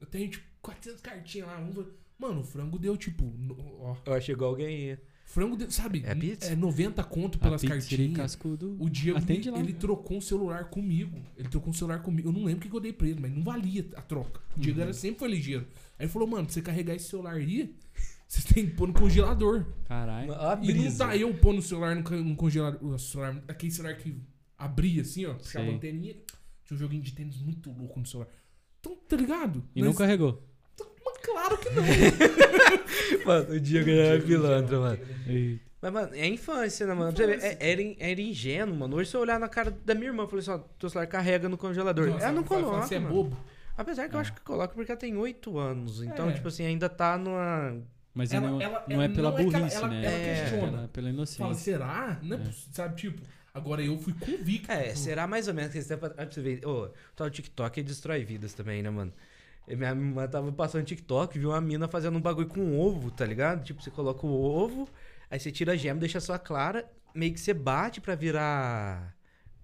eu 0.00 0.06
tenho 0.06 0.30
tipo 0.30 0.44
400 0.62 1.00
cartinhas 1.00 1.48
lá. 1.48 1.56
vamos 1.56 1.74
ver." 1.74 1.86
Mano, 2.18 2.40
o 2.40 2.44
frango 2.44 2.78
deu 2.78 2.96
tipo. 2.96 3.32
Ó. 3.80 3.96
Eu 4.06 4.14
achei 4.14 4.34
igual 4.34 4.50
alguém 4.50 4.86
ia. 4.86 5.02
Frango 5.28 5.56
deu, 5.58 5.70
sabe? 5.70 6.02
É 6.06 6.14
pizza? 6.14 6.50
É 6.50 6.56
90 6.56 7.04
conto 7.04 7.38
pelas 7.38 7.62
cartinhas. 7.62 8.16
cascudo. 8.16 8.74
O 8.80 8.88
Diego, 8.88 9.18
Atende 9.18 9.48
ele, 9.48 9.56
lá. 9.56 9.62
ele 9.62 9.74
trocou 9.74 10.16
um 10.16 10.20
celular 10.22 10.64
comigo. 10.70 11.20
Ele 11.36 11.48
trocou 11.50 11.68
um 11.68 11.72
celular 11.74 12.00
comigo. 12.00 12.30
Eu 12.30 12.32
não 12.32 12.44
lembro 12.44 12.66
o 12.66 12.70
que 12.70 12.74
eu 12.74 12.80
dei 12.80 12.94
pra 12.94 13.06
ele, 13.06 13.20
mas 13.20 13.30
não 13.30 13.42
valia 13.44 13.86
a 13.94 14.00
troca. 14.00 14.40
O 14.40 14.56
Uhum. 14.56 14.62
Diego 14.62 14.80
era, 14.80 14.92
sempre 14.94 15.18
foi 15.18 15.28
ligeiro. 15.28 15.66
Aí 15.98 16.06
ele 16.06 16.08
falou, 16.10 16.26
mano, 16.26 16.44
pra 16.46 16.54
você 16.54 16.62
carregar 16.62 16.94
esse 16.94 17.10
celular 17.10 17.34
aí, 17.34 17.76
você 18.26 18.54
tem 18.54 18.64
que 18.66 18.72
pôr 18.72 18.88
no 18.88 18.94
congelador. 18.94 19.66
Caralho. 19.84 20.32
E 20.62 20.72
não 20.72 20.96
tá 20.96 21.14
eu 21.14 21.34
pôr 21.34 21.52
no 21.52 21.60
celular 21.60 21.94
no, 21.94 22.34
congelador. 22.34 22.82
O 22.94 22.98
celular, 22.98 23.44
aquele 23.46 23.70
celular 23.70 23.96
que 23.98 24.16
abria 24.56 25.02
assim, 25.02 25.26
ó. 25.26 25.34
Puxava 25.34 25.66
a 25.70 25.74
anteninha. 25.74 26.14
Tinha 26.64 26.74
um 26.74 26.78
joguinho 26.80 27.02
de 27.02 27.12
tênis 27.12 27.36
muito 27.38 27.70
louco 27.70 28.00
no 28.00 28.06
celular. 28.06 28.30
Então, 28.80 28.96
tá 29.06 29.14
ligado? 29.16 29.62
E 29.76 29.82
não 29.82 29.92
carregou. 29.92 30.42
Claro 31.32 31.58
que 31.58 31.70
não. 31.70 31.82
Mano, 33.26 33.50
o 33.54 33.60
Diego 33.60 33.90
era 33.90 34.20
pilantra, 34.22 34.78
mano. 34.80 34.98
Mas, 35.80 35.92
mano, 35.92 36.14
é 36.14 36.26
infância, 36.26 36.86
né, 36.86 36.94
mano? 36.94 37.12
Ver, 37.12 37.38
é- 37.42 37.56
era, 37.60 37.82
era 37.98 38.20
ingênuo, 38.20 38.74
mano. 38.76 38.96
Hoje, 38.96 39.10
se 39.10 39.16
eu 39.16 39.20
olhar 39.20 39.38
na 39.38 39.48
cara 39.48 39.70
da 39.84 39.94
minha 39.94 40.08
irmã, 40.08 40.24
eu 40.24 40.28
falei 40.28 40.40
assim, 40.40 40.50
ó, 40.50 40.58
teu 40.78 40.88
celular 40.90 41.06
carrega 41.06 41.48
no 41.48 41.56
congelador. 41.56 42.08
Nossa, 42.08 42.24
ela 42.24 42.32
não 42.32 42.42
coloca, 42.42 42.86
Você 42.86 42.96
é 42.96 43.00
bobo. 43.00 43.36
Apesar 43.76 44.08
que 44.08 44.14
eu 44.14 44.18
É. 44.18 44.22
acho 44.22 44.32
que 44.32 44.40
coloca 44.40 44.74
porque 44.74 44.90
ela 44.90 44.98
tem 44.98 45.16
8 45.16 45.56
anos. 45.58 46.02
Então, 46.02 46.28
É. 46.30 46.32
tipo 46.32 46.48
assim, 46.48 46.64
ainda 46.66 46.88
tá 46.88 47.16
numa... 47.16 47.76
Mas 48.12 48.32
Ela- 48.32 48.50
não, 48.50 48.60
ela- 48.60 48.84
não 48.88 48.94
ela- 48.96 49.04
é 49.04 49.08
pela 49.08 49.30
não 49.30 49.38
é 49.38 49.42
burrice, 49.44 49.76
ela- 49.76 49.86
né? 49.88 50.04
ela 50.04 50.14
É 50.16 50.40
questiona. 50.40 50.66
pela, 50.72 50.88
pela 50.88 51.06
Fala, 51.06 51.08
inocência. 51.10 51.54
será? 51.54 52.18
Não 52.22 52.36
é, 52.36 52.40
sabe? 52.72 52.96
Tipo, 52.96 53.22
agora 53.54 53.80
eu 53.80 53.96
fui 54.00 54.12
convicto. 54.14 54.72
É, 54.72 54.92
será 54.96 55.28
mais 55.28 55.46
ou 55.46 55.54
menos 55.54 55.70
que 55.70 55.78
esse 55.78 55.86
tempo 55.88 56.06
atrás 56.06 56.26
pra 56.28 56.34
você 56.34 56.40
ver. 56.42 56.66
Ô, 56.66 56.86
o 56.86 56.90
tal 57.14 57.30
TikTok 57.30 57.80
destrói 57.84 58.24
vidas 58.24 58.52
também, 58.52 58.82
né, 58.82 58.90
mano? 58.90 59.12
Minha 59.66 59.90
irmã 59.90 60.26
tava 60.26 60.50
passando 60.52 60.84
TikTok, 60.84 61.38
viu 61.38 61.50
uma 61.50 61.60
mina 61.60 61.86
fazendo 61.88 62.16
um 62.16 62.20
bagulho 62.20 62.46
com 62.48 62.78
ovo, 62.78 63.10
tá 63.10 63.24
ligado? 63.26 63.64
Tipo, 63.64 63.82
você 63.82 63.90
coloca 63.90 64.26
o 64.26 64.30
ovo, 64.32 64.88
aí 65.30 65.38
você 65.38 65.50
tira 65.52 65.72
a 65.72 65.76
gema, 65.76 66.00
deixa 66.00 66.20
só 66.20 66.34
a 66.34 66.38
clara, 66.38 66.88
meio 67.14 67.32
que 67.34 67.40
você 67.40 67.52
bate 67.52 68.00
pra 68.00 68.14
virar 68.14 69.14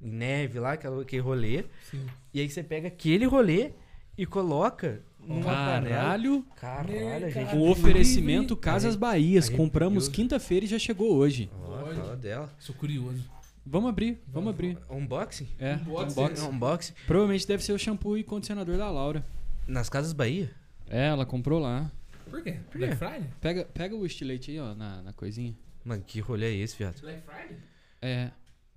neve 0.00 0.59
lá, 0.59 0.72
aquele 0.72 1.22
rolê. 1.22 1.64
Sim. 1.90 2.04
E 2.35 2.40
aí 2.40 2.50
você 2.50 2.62
pega 2.62 2.88
aquele 2.88 3.24
rolê 3.24 3.70
e 4.18 4.26
coloca 4.26 5.00
numa 5.18 5.42
panela. 5.44 5.88
Caralho. 5.96 6.44
Caralho, 6.54 7.26
a 7.26 7.30
gente. 7.30 7.57
O 7.57 7.70
oferecimento. 7.70 8.54
Casas 8.57 8.96
Bahias. 8.96 9.48
aí- 9.48 9.57
Compramos 9.57 10.07
quinta-feira 10.07 10.66
e 10.66 10.68
já 10.68 10.78
chegou 10.78 11.14
hoje. 11.14 11.50
Ó, 11.66 11.78
fala 11.94 12.16
dela. 12.16 12.50
Sou 12.59 12.74
curioso. 12.74 13.24
Vamos 13.66 13.88
abrir, 13.88 14.22
vamos 14.28 14.50
abrir. 14.50 14.76
Unboxing? 14.90 15.48
É, 15.59 15.76
Unboxing. 15.76 16.20
unboxing. 16.20 16.46
Unboxing. 16.48 16.92
Provavelmente 17.07 17.48
deve 17.48 17.64
ser 17.64 17.72
o 17.72 17.78
shampoo 17.78 18.18
e 18.18 18.22
condicionador 18.22 18.76
da 18.76 18.90
Laura. 18.90 19.24
Nas 19.66 19.88
Casas 19.88 20.12
Bahia? 20.12 20.50
É, 20.88 21.07
ela 21.09 21.24
comprou 21.24 21.59
lá. 21.59 21.90
Por 22.29 22.42
quê? 22.42 22.59
Por 22.70 22.79
Black 22.79 22.92
quê? 22.92 22.98
Friday? 22.98 23.31
Pega, 23.40 23.64
pega 23.64 23.96
o 23.96 24.05
estilete 24.05 24.50
aí, 24.50 24.61
ó, 24.61 24.74
na, 24.74 25.03
na 25.03 25.12
coisinha. 25.12 25.55
Mano, 25.85 26.03
que 26.07 26.20
rolê 26.20 26.46
é 26.46 26.57
esse, 26.57 26.77
viado? 26.77 27.00
Black 27.00 27.22
Friday? 27.22 27.59
É. 28.03 28.31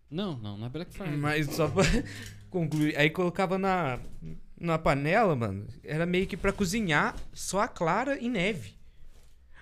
Não, 0.09 0.37
não, 0.37 0.57
na 0.57 0.69
Black 0.69 0.93
Friday. 0.93 1.17
Mas 1.17 1.47
só 1.47 1.67
pra 1.67 1.83
concluir. 2.49 2.97
Aí 2.97 3.09
colocava 3.09 3.57
na, 3.57 3.99
na 4.59 4.77
panela, 4.77 5.35
mano. 5.35 5.67
Era 5.83 6.05
meio 6.05 6.27
que 6.27 6.37
pra 6.37 6.53
cozinhar 6.53 7.15
só 7.33 7.61
a 7.61 7.67
clara 7.67 8.17
e 8.19 8.29
neve. 8.29 8.75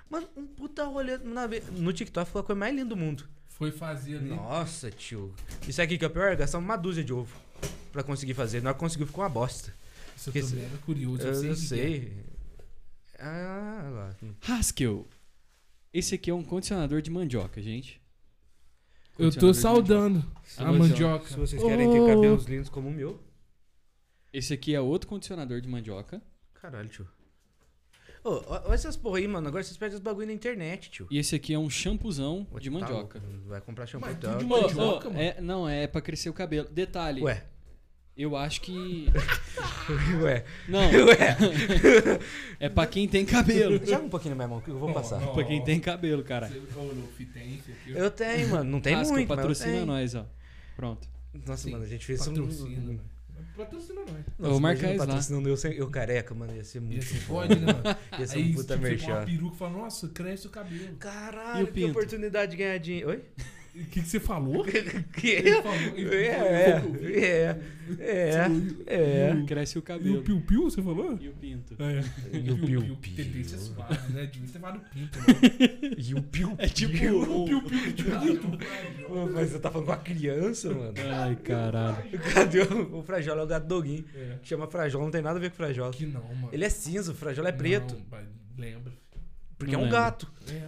Mano, 0.09 0.27
um 0.37 0.45
puta 0.45 0.85
rolê. 0.85 1.17
na 1.17 1.47
no 1.71 1.91
TikTok 1.91 2.29
foi 2.29 2.41
a 2.41 2.43
coisa 2.43 2.59
mais 2.59 2.75
linda 2.75 2.89
do 2.89 2.97
mundo. 2.97 3.27
Foi 3.47 3.71
fazer 3.71 4.17
ali. 4.17 4.29
Nossa, 4.29 4.91
tio. 4.91 5.33
Isso 5.67 5.81
aqui 5.81 5.97
que 5.97 6.05
é 6.05 6.07
o 6.07 6.11
pior, 6.11 6.35
gastamos 6.35 6.67
uma 6.67 6.75
dúzia 6.75 7.03
de 7.03 7.13
ovo 7.13 7.35
pra 7.91 8.03
conseguir 8.03 8.33
fazer. 8.33 8.61
Na 8.61 8.69
hora 8.69 8.73
que 8.75 8.79
conseguiu, 8.79 9.07
ficou 9.07 9.23
uma 9.23 9.29
bosta. 9.29 9.73
Eu 10.27 10.33
Que 10.33 10.39
esse- 10.39 10.55
mega 10.55 10.77
curioso. 10.79 11.21
Eu, 11.23 11.35
sei. 11.35 11.49
eu 11.49 11.53
é. 11.53 11.55
sei. 11.55 12.25
Ah, 13.19 13.89
lá. 13.91 14.15
Haskell. 14.55 15.07
Esse 15.93 16.15
aqui 16.15 16.29
é 16.29 16.33
um 16.33 16.43
condicionador 16.43 17.01
de 17.01 17.09
mandioca, 17.09 17.61
gente. 17.61 18.01
Eu 19.17 19.31
tô 19.31 19.51
de 19.51 19.57
saudando 19.57 20.19
A 20.57 20.63
a 20.63 20.65
mandioca. 20.73 20.89
mandioca. 20.89 21.27
Se 21.29 21.37
vocês 21.37 21.63
querem 21.63 21.89
ter 21.89 21.99
Oh. 22.01 22.07
cabelos 22.07 22.45
lindos 22.45 22.69
como 22.69 22.89
o 22.89 22.91
meu. 22.91 23.23
Esse 24.33 24.53
aqui 24.53 24.75
é 24.75 24.81
outro 24.81 25.07
condicionador 25.07 25.61
de 25.61 25.69
mandioca. 25.69 26.21
Caralho, 26.53 26.89
tio. 26.89 27.07
Ô, 28.21 28.41
olha 28.49 28.73
essas 28.73 28.97
porra 28.97 29.19
aí, 29.19 29.27
mano. 29.27 29.47
Agora 29.47 29.63
vocês 29.63 29.77
pedem 29.77 29.95
os 29.95 30.01
bagulho 30.01 30.27
na 30.27 30.33
internet, 30.33 30.89
tio. 30.89 31.07
E 31.09 31.17
esse 31.17 31.33
aqui 31.35 31.53
é 31.53 31.59
um 31.59 31.69
shampuzão 31.69 32.45
Vou 32.51 32.59
de 32.59 32.69
tá 32.69 32.77
mandioca. 32.79 33.19
louco, 33.19 33.47
Vai 33.47 33.61
comprar 33.61 33.85
shampoo 33.85 34.09
Mas 34.09 34.17
tudo 34.19 34.37
de 34.39 34.43
Ô, 34.43 34.47
mandioca, 34.47 35.07
ô, 35.07 35.11
mano. 35.11 35.21
é, 35.23 35.39
não, 35.39 35.69
é 35.69 35.87
pra 35.87 36.01
crescer 36.01 36.27
o 36.29 36.33
cabelo. 36.33 36.67
Detalhe, 36.69 37.21
Ué, 37.21 37.45
eu 38.17 38.35
acho 38.35 38.61
que. 38.61 39.07
ué, 40.21 40.43
Não, 40.67 40.79
ué. 41.05 41.37
é 42.59 42.69
pra 42.69 42.85
quem 42.87 43.07
tem 43.07 43.25
cabelo. 43.25 43.79
Joga 43.85 44.03
um 44.05 44.09
pouquinho 44.09 44.31
na 44.35 44.35
minha 44.35 44.47
mão 44.47 44.61
que 44.61 44.69
eu 44.69 44.77
vou 44.79 44.87
Não, 44.87 44.93
passar. 44.95 45.19
não. 45.19 45.33
pra 45.33 45.43
quem 45.43 45.63
tem 45.63 45.79
cabelo, 45.79 46.23
cara. 46.23 46.47
Você- 46.47 46.57
esse 46.57 47.71
aqui. 47.71 47.91
Eu 47.93 48.09
tenho, 48.11 48.49
mano. 48.49 48.69
Não 48.69 48.79
tem 48.81 48.95
Haskell, 48.95 49.13
muito, 49.15 49.27
mas 49.29 49.37
eu 49.37 49.43
patrocina 49.43 49.71
tenho. 49.73 49.85
nós, 49.85 50.15
ó. 50.15 50.25
Pronto. 50.75 51.07
Nossa, 51.45 51.63
Sim, 51.63 51.71
mano, 51.71 51.83
a 51.83 51.87
gente 51.87 52.05
fez 52.05 52.19
Patrocina, 52.25 52.79
um... 52.79 52.93
né? 52.93 52.99
Patrocina 53.57 54.01
nós. 54.01 54.09
Nossa, 54.09 54.25
Eu 54.39 54.49
vou 54.51 54.59
marcar 54.59 54.89
isso 54.89 54.99
lá. 54.99 55.05
patrocinando 55.05 55.49
eu, 55.49 55.57
sem- 55.57 55.73
eu 55.73 55.89
careca, 55.89 56.33
mano. 56.33 56.55
Ia 56.55 56.63
ser 56.63 56.79
muito 56.79 57.05
bom. 57.27 57.35
pode, 57.35 57.55
né, 57.55 57.73
mano? 57.73 57.97
Ia 58.19 58.27
ser 58.27 58.37
Aí 58.37 58.43
um 58.43 58.47
tipo, 58.47 58.61
puta 58.61 58.75
você 58.77 58.79
põe 58.81 58.89
uma 58.89 58.89
merchan. 59.19 59.25
peruca 59.25 59.55
e 59.55 59.59
fala, 59.59 59.71
nossa, 59.71 60.07
cresce 60.09 60.47
o 60.47 60.49
cabelo. 60.49 60.95
Caralho, 60.97 61.67
E 61.67 61.71
que 61.71 61.85
oportunidade 61.85 62.51
de 62.51 62.57
ganhar 62.57 62.77
dinheiro. 62.77 63.09
Oi? 63.09 63.21
O 63.75 63.85
que, 63.87 64.01
que 64.01 64.07
você 64.07 64.19
falou? 64.21 64.63
Que? 65.17 65.27
Ele 65.31 65.61
falou. 65.61 65.75
ele 65.97 66.15
É, 66.25 66.79
falou- 66.79 66.95
é, 67.03 67.59
é, 67.99 68.47
é. 68.87 69.43
Cresce 69.45 69.77
o 69.77 69.79
E 69.79 69.81
o 69.81 69.83
cabelo. 69.83 70.21
piu-piu, 70.23 70.63
você 70.63 70.81
falou? 70.81 71.17
E 71.21 71.27
o 71.27 71.33
pinto. 71.33 71.75
É. 71.79 72.01
E 72.37 72.51
o 72.51 72.57
piu-piu. 72.57 72.95
Tendência 73.15 73.57
suave, 73.57 74.13
né? 74.13 74.25
Devia 74.27 74.47
ter 74.49 74.59
falado 74.59 74.81
pinto, 74.91 75.19
né? 75.19 75.25
E 75.97 76.13
o 76.15 76.21
piu 76.23 76.55
É 76.57 76.67
tipo 76.67 76.93
O 77.19 77.45
piu-piu 77.45 77.93
de 77.93 78.03
pinto. 78.05 78.47
Mas 79.33 79.49
você 79.49 79.59
tá 79.59 79.69
falando 79.69 79.87
com 79.87 79.91
a 79.93 79.97
criança, 79.97 80.73
mano. 80.73 80.93
Ai, 81.13 81.35
caralho. 81.35 82.19
Cadê 82.33 82.61
o, 82.61 82.99
o 82.99 83.03
Frajola? 83.03 83.41
É 83.41 83.43
o 83.43 83.47
gato 83.47 83.67
doguinho. 83.67 84.05
É. 84.15 84.37
Chama 84.41 84.67
Frajola, 84.67 85.03
não 85.03 85.11
tem 85.11 85.21
nada 85.21 85.37
a 85.37 85.41
ver 85.41 85.49
com 85.51 85.57
Frajola. 85.57 85.91
Que 85.91 86.05
não, 86.05 86.23
mano. 86.23 86.49
Ele 86.51 86.63
é 86.63 86.69
cinza, 86.69 87.11
o 87.11 87.15
Frajola 87.15 87.49
é 87.49 87.51
preto. 87.51 87.93
Não, 88.09 88.19
lembra. 88.57 88.93
Porque 89.57 89.73
Não 89.73 89.79
é 89.79 89.83
um 89.83 89.85
lembro. 89.85 89.99
gato. 89.99 90.33
É, 90.47 90.67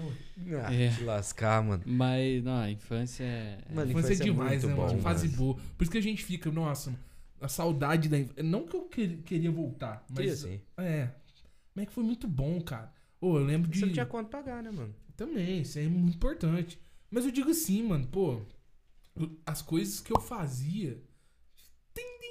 ué. 0.55 0.61
Ah, 0.65 0.73
É. 0.73 0.89
te 0.91 1.03
lascar, 1.03 1.61
mano. 1.63 1.83
Mas, 1.85 2.43
não, 2.43 2.57
a 2.59 2.71
infância 2.71 3.23
é... 3.23 3.57
Mano, 3.73 3.91
Infância 3.91 4.07
é 4.13 4.13
infância 4.15 4.23
é 4.23 4.25
demais, 4.25 4.63
muito 4.63 4.67
né, 4.67 4.73
mano? 4.75 4.93
bom, 4.95 5.01
Fase 5.01 5.25
mano. 5.27 5.37
boa. 5.37 5.55
Por 5.77 5.83
isso 5.83 5.91
que 5.91 5.97
a 5.97 6.01
gente 6.01 6.23
fica, 6.23 6.49
nossa, 6.51 6.97
a 7.41 7.47
saudade 7.49 8.07
da 8.07 8.17
infância. 8.17 8.43
Não 8.43 8.65
que 8.65 8.75
eu 8.77 8.81
que- 8.85 9.17
queria 9.17 9.51
voltar, 9.51 10.05
Mas, 10.09 10.25
mas. 10.25 10.43
assim, 10.43 10.61
É. 10.77 11.09
Mas 11.75 11.83
é 11.83 11.85
que 11.87 11.91
foi 11.93 12.03
muito 12.03 12.27
bom, 12.27 12.59
cara. 12.61 12.91
Ô, 13.19 13.37
eu 13.37 13.43
lembro 13.45 13.69
de. 13.69 13.77
você 13.79 13.85
não 13.85 13.93
tinha 13.93 14.05
quanto 14.05 14.29
pagar, 14.29 14.63
né, 14.63 14.71
mano? 14.71 14.95
Também, 15.15 15.61
isso 15.61 15.77
é 15.79 15.83
muito 15.87 16.15
importante. 16.15 16.79
Mas 17.11 17.25
eu 17.25 17.31
digo 17.31 17.49
assim, 17.51 17.83
mano, 17.83 18.07
pô. 18.07 18.41
As 19.45 19.61
coisas 19.61 19.99
que 19.99 20.11
eu 20.13 20.19
fazia. 20.21 21.01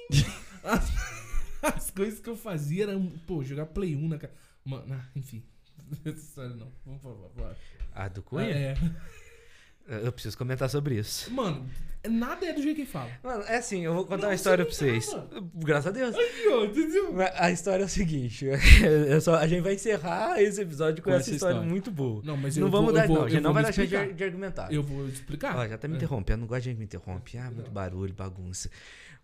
As, 0.63 0.91
as 1.61 1.91
coisas 1.91 2.19
que 2.19 2.29
eu 2.29 2.35
fazia 2.35 2.83
eram, 2.83 3.07
pô, 3.25 3.43
jogar 3.43 3.65
Play 3.67 3.95
1 3.95 4.07
na 4.07 4.17
casa. 4.17 4.33
Mano, 4.65 5.01
enfim. 5.15 5.43
Essa 6.05 6.17
história 6.17 6.55
não. 6.55 6.71
Vamos 6.85 7.01
falar. 7.01 7.29
falar. 7.35 7.55
Ah, 7.93 8.07
do 8.07 8.21
Cunha? 8.21 8.49
É. 8.49 8.75
Eu 10.03 10.11
preciso 10.11 10.37
comentar 10.37 10.69
sobre 10.69 10.95
isso. 10.99 11.31
Mano, 11.33 11.65
nada 12.09 12.45
é 12.45 12.51
do 12.51 12.61
jeito 12.61 12.75
que 12.75 12.85
fala. 12.85 13.09
Mano, 13.23 13.43
é 13.43 13.55
assim, 13.55 13.85
eu 13.85 13.93
vou 13.93 14.03
contar 14.03 14.23
Não, 14.23 14.27
uma 14.29 14.35
história 14.35 14.65
pra 14.65 14.73
você 14.73 14.85
não 14.91 14.99
vocês. 14.99 15.09
tava. 15.13 15.49
Graças 15.55 15.87
a 15.87 15.91
Deus. 15.91 16.13
Ó, 16.51 16.65
entendeu? 16.65 17.15
A 17.35 17.51
história 17.51 17.83
é 17.83 17.85
o 17.85 17.89
seguinte: 17.89 18.45
eu 19.07 19.21
só, 19.21 19.35
a 19.35 19.47
gente 19.47 19.61
vai 19.61 19.75
encerrar 19.75 20.41
esse 20.41 20.59
episódio 20.61 21.01
com, 21.01 21.09
Com 21.09 21.15
essa 21.15 21.31
história, 21.31 21.53
história. 21.53 21.69
muito 21.71 21.89
boa. 21.89 22.21
Não, 22.25 22.35
mas 22.35 22.57
não 22.57 22.67
eu 22.67 22.71
vamos 22.71 22.87
vou, 22.91 22.93
mudar, 22.93 23.03
eu 23.05 23.07
vou, 23.07 23.17
não. 23.19 23.23
A 23.23 23.29
gente 23.29 23.41
não 23.41 23.53
vai 23.53 23.63
deixar 23.63 23.85
de, 23.85 24.13
de 24.13 24.23
argumentar. 24.25 24.73
Eu 24.73 24.83
vou 24.83 25.07
explicar. 25.07 25.55
Ó, 25.55 25.65
já 25.65 25.77
tá 25.77 25.87
me 25.87 25.93
É. 25.93 25.97
interrompendo, 25.97 26.41
não 26.41 26.47
gosto 26.47 26.63
de 26.63 26.69
gente 26.71 26.79
me 26.79 26.83
interrompe. 26.83 27.37
Ah, 27.37 27.49
muito 27.49 27.71
barulho, 27.71 28.13
bagunça. 28.13 28.69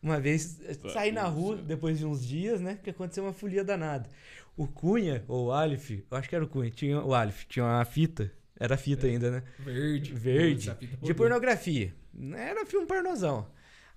Uma 0.02 0.17
vez 0.21 0.62
eh, 0.62 0.78
saí 0.93 1.12
na 1.12 1.23
rua, 1.23 1.58
depois 1.58 1.97
de 1.99 2.06
uns 2.06 2.26
dias, 2.26 2.62
né? 2.62 2.80
Que 2.82 2.89
aconteceu 2.89 3.26
uma 3.26 3.34
folia 3.34 3.65
danada. 3.65 4.10
O 4.56 4.68
Cunha, 4.68 5.24
ou 5.28 5.48
o 5.48 5.52
Alif, 5.52 6.06
eu 6.10 6.18
acho 6.18 6.30
que 6.30 6.36
era 6.36 6.44
o 6.44 6.48
Cunha, 6.48 6.70
tinha, 6.70 7.02
o 7.02 7.13
Alif, 7.13 7.46
tinha 7.48 7.66
uma 7.66 7.84
fita. 7.86 8.32
Era 8.60 8.78
fita 8.78 9.08
ainda, 9.08 9.32
né? 9.32 9.44
Verde. 9.60 10.13
Verde. 10.13 10.72
Fita 10.80 10.98
De 11.06 11.13
pornografia. 11.13 11.94
Era 12.36 12.66
filme 12.66 12.86
pornozão. 12.86 13.48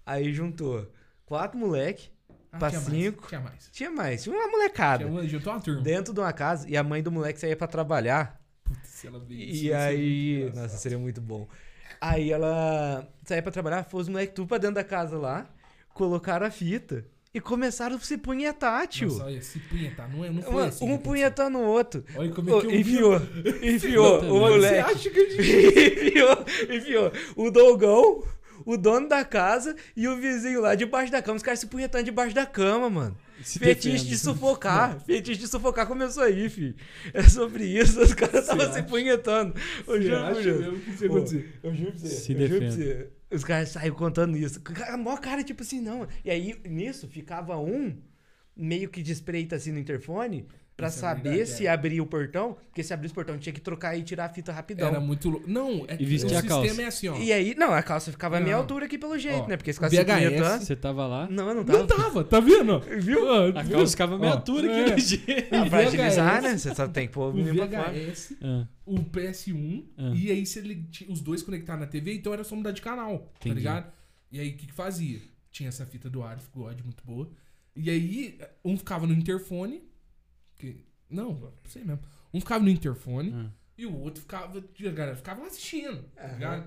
Aí 0.04 0.32
juntou 0.32 0.90
quatro 1.26 1.58
moleque, 1.58 2.08
Ah, 2.50 2.58
pra 2.58 2.70
tinha 2.70 2.80
cinco. 2.80 3.20
Mais, 3.20 3.28
tinha 3.28 3.40
mais. 3.40 3.70
tinha 3.70 3.90
mais, 3.90 4.22
tinha 4.22 4.34
uma 4.34 4.48
molecada. 4.50 5.04
Tinha 5.04 5.28
juntou 5.28 5.52
uma 5.52 5.60
turma. 5.60 5.82
Dentro 5.82 6.14
de 6.14 6.20
uma 6.20 6.32
casa, 6.32 6.68
e 6.68 6.76
a 6.76 6.82
mãe 6.82 7.02
do 7.02 7.12
moleque 7.12 7.38
saía 7.38 7.56
pra 7.56 7.66
trabalhar. 7.66 8.40
Putz, 8.64 8.88
se 8.88 9.06
ela 9.06 9.18
veio 9.20 9.42
isso, 9.42 9.64
E 9.64 9.72
aí. 9.74 10.36
engraçado. 10.42 10.62
Nossa, 10.62 10.76
seria 10.78 10.98
muito 10.98 11.20
bom. 11.20 11.46
Aí 12.00 12.32
ela 12.32 13.06
saía 13.24 13.42
pra 13.42 13.52
trabalhar, 13.52 13.84
foi 13.84 14.00
os 14.00 14.08
moleques 14.08 14.34
tudo 14.34 14.48
pra 14.48 14.58
dentro 14.58 14.76
da 14.76 14.84
casa 14.84 15.18
lá, 15.18 15.48
colocaram 15.92 16.46
a 16.46 16.50
fita 16.50 17.04
e 17.36 17.40
começaram 17.40 17.96
a 17.96 17.98
se 17.98 18.16
punhetar, 18.16 18.88
tio. 18.88 19.08
Nossa, 19.08 19.24
olha, 19.26 19.42
se 19.42 19.58
punhetar, 19.58 20.10
não, 20.10 20.24
é, 20.24 20.30
não 20.30 20.40
foi 20.40 20.64
assim. 20.64 20.84
um 20.86 20.88
que 20.88 20.94
aconteceu. 20.94 20.98
punhetando 21.12 21.58
o 21.58 21.64
outro. 21.66 22.02
Olha 22.16 22.30
como 22.30 22.48
é 22.48 22.60
que 22.60 22.66
eu 22.66 22.74
enfiou, 22.74 23.22
enfiou 23.62 24.20
o 24.20 24.40
Mano, 24.40 24.54
Você 24.54 24.66
moleque. 24.70 24.90
acha 24.90 25.10
que 25.10 25.30
gente... 25.30 26.08
enfiou, 26.08 26.44
enfiou 26.74 27.12
o 27.36 27.50
Dogão, 27.50 28.24
o 28.66 28.76
dono 28.76 29.08
da 29.08 29.24
casa 29.24 29.76
e 29.96 30.06
o 30.08 30.16
vizinho 30.16 30.60
lá 30.60 30.74
debaixo 30.74 31.12
da 31.12 31.22
cama. 31.22 31.36
Os 31.36 31.42
caras 31.42 31.60
se 31.60 31.68
punhetando 31.68 32.04
debaixo 32.04 32.34
da 32.34 32.44
cama, 32.44 32.90
mano. 32.90 33.16
Se 33.42 33.58
Fetiche 33.58 34.04
de 34.04 34.18
sufocar. 34.18 34.98
Fetiche 35.06 35.40
de 35.40 35.48
sufocar 35.48 35.86
começou 35.86 36.24
aí, 36.24 36.48
fi. 36.50 36.74
É 37.14 37.22
sobre 37.22 37.64
isso. 37.64 38.00
Os 38.00 38.12
caras 38.12 38.42
estavam 38.42 38.72
se 38.72 38.82
punhetando. 38.82 39.54
Eu 39.86 40.02
Você 40.02 40.42
juro 40.42 40.82
Ô, 41.14 41.18
acontecer? 41.18 41.60
Eu 41.62 41.74
juro 41.74 41.92
pra 41.92 42.00
você. 42.00 42.08
Se 42.08 42.32
eu 42.32 42.48
juro 42.48 42.60
pra 42.60 42.70
você. 42.70 43.08
Os 43.30 43.44
caras 43.44 43.68
saíram 43.68 43.96
contando 43.96 44.36
isso. 44.36 44.60
A 44.88 44.96
maior 44.96 45.20
cara, 45.20 45.44
tipo 45.44 45.62
assim, 45.62 45.80
não. 45.80 46.06
E 46.24 46.30
aí, 46.30 46.56
nisso, 46.64 47.06
ficava 47.06 47.56
um 47.56 47.96
meio 48.56 48.88
que 48.88 49.02
de 49.02 49.12
espreita 49.12 49.56
assim 49.56 49.70
no 49.70 49.78
interfone 49.78 50.46
pra 50.76 50.88
Isso 50.88 50.98
é 50.98 51.00
saber 51.00 51.28
verdade, 51.30 51.50
se 51.50 51.66
é. 51.66 51.70
abria 51.70 52.02
o 52.02 52.06
portão. 52.06 52.56
Porque 52.66 52.82
se 52.82 52.92
abrir 52.92 53.08
o 53.08 53.14
portão, 53.14 53.38
tinha 53.38 53.52
que 53.52 53.60
trocar 53.60 53.96
e 53.96 54.02
tirar 54.02 54.26
a 54.26 54.28
fita 54.28 54.52
rapidão. 54.52 54.88
Era 54.88 55.00
muito 55.00 55.30
louco. 55.30 55.48
Não, 55.48 55.86
é 55.88 55.96
E 55.98 56.04
vestir 56.04 56.30
o 56.30 56.36
a 56.36 56.40
sistema 56.42 56.62
calça. 56.66 56.82
é 56.82 56.84
assim, 56.86 57.08
ó. 57.08 57.16
E 57.16 57.32
aí, 57.32 57.54
não, 57.56 57.72
a 57.72 57.82
calça 57.82 58.10
ficava 58.12 58.36
a 58.36 58.40
minha 58.40 58.52
Não. 58.54 58.60
altura 58.60 58.84
aqui 58.84 58.98
pelo 58.98 59.18
jeito, 59.18 59.44
Ó, 59.44 59.46
né? 59.48 59.56
Porque 59.56 59.72
se 59.72 59.78
ficasse 59.78 59.96
se 59.96 60.04
VHS, 60.04 60.14
punhetando. 60.28 60.64
Você 60.64 60.76
tava 60.76 61.06
lá? 61.06 61.26
Não, 61.30 61.48
eu 61.48 61.54
não 61.54 61.64
tava. 61.64 61.78
Não 61.78 61.86
tava, 61.86 62.24
tá 62.24 62.40
vendo? 62.40 62.80
Viu? 63.00 63.32
A 63.32 63.62
viu? 63.62 63.76
calça 63.78 63.90
ficava 63.92 64.18
meia 64.18 64.32
Ó, 64.32 64.36
altura 64.36 64.70
é. 64.70 64.80
aqui 64.82 64.90
no 64.92 64.98
jeito. 64.98 65.54
Ah, 65.54 65.66
pra 65.70 65.80
VHS, 65.80 65.86
agilizar, 65.94 66.42
né? 66.42 66.58
Você 66.58 66.74
só 66.74 66.86
tem 66.88 67.06
que 67.06 67.12
pôr 67.14 67.34
o. 67.34 67.42
VHS, 67.42 68.36
Ah, 68.42 68.66
o 68.84 68.96
PS1, 69.00 69.84
Ah. 69.96 70.12
e 70.14 70.30
aí 70.30 70.44
se 70.44 70.58
ele, 70.58 70.84
ti- 70.90 71.06
os 71.08 71.20
dois 71.20 71.42
conectaram 71.42 71.80
na 71.80 71.86
TV, 71.86 72.14
então 72.14 72.32
era 72.34 72.44
só 72.44 72.54
mudar 72.54 72.72
de 72.72 72.82
canal, 72.82 73.18
tá 73.18 73.24
Entendi. 73.40 73.54
ligado? 73.56 73.90
E 74.30 74.38
aí 74.40 74.50
o 74.50 74.56
que, 74.56 74.66
que 74.66 74.72
fazia? 74.74 75.20
Tinha 75.50 75.68
essa 75.70 75.86
fita 75.86 76.10
do 76.10 76.22
Arif 76.22 76.48
God, 76.52 76.78
muito 76.82 77.02
boa. 77.04 77.30
E 77.74 77.88
aí, 77.90 78.38
um 78.64 78.76
ficava 78.76 79.06
no 79.06 79.14
interfone. 79.14 79.82
Que, 80.58 80.84
não, 81.10 81.34
não 81.34 81.52
sei 81.68 81.84
mesmo. 81.84 82.00
Um 82.32 82.40
ficava 82.40 82.62
no 82.64 82.70
interfone 82.70 83.32
ah. 83.34 83.50
e 83.78 83.86
o 83.86 83.98
outro 83.98 84.20
ficava. 84.20 84.58
A 84.58 84.90
galera 84.90 85.16
ficava 85.16 85.40
lá 85.42 85.46
assistindo, 85.46 86.04
tá. 86.14 86.64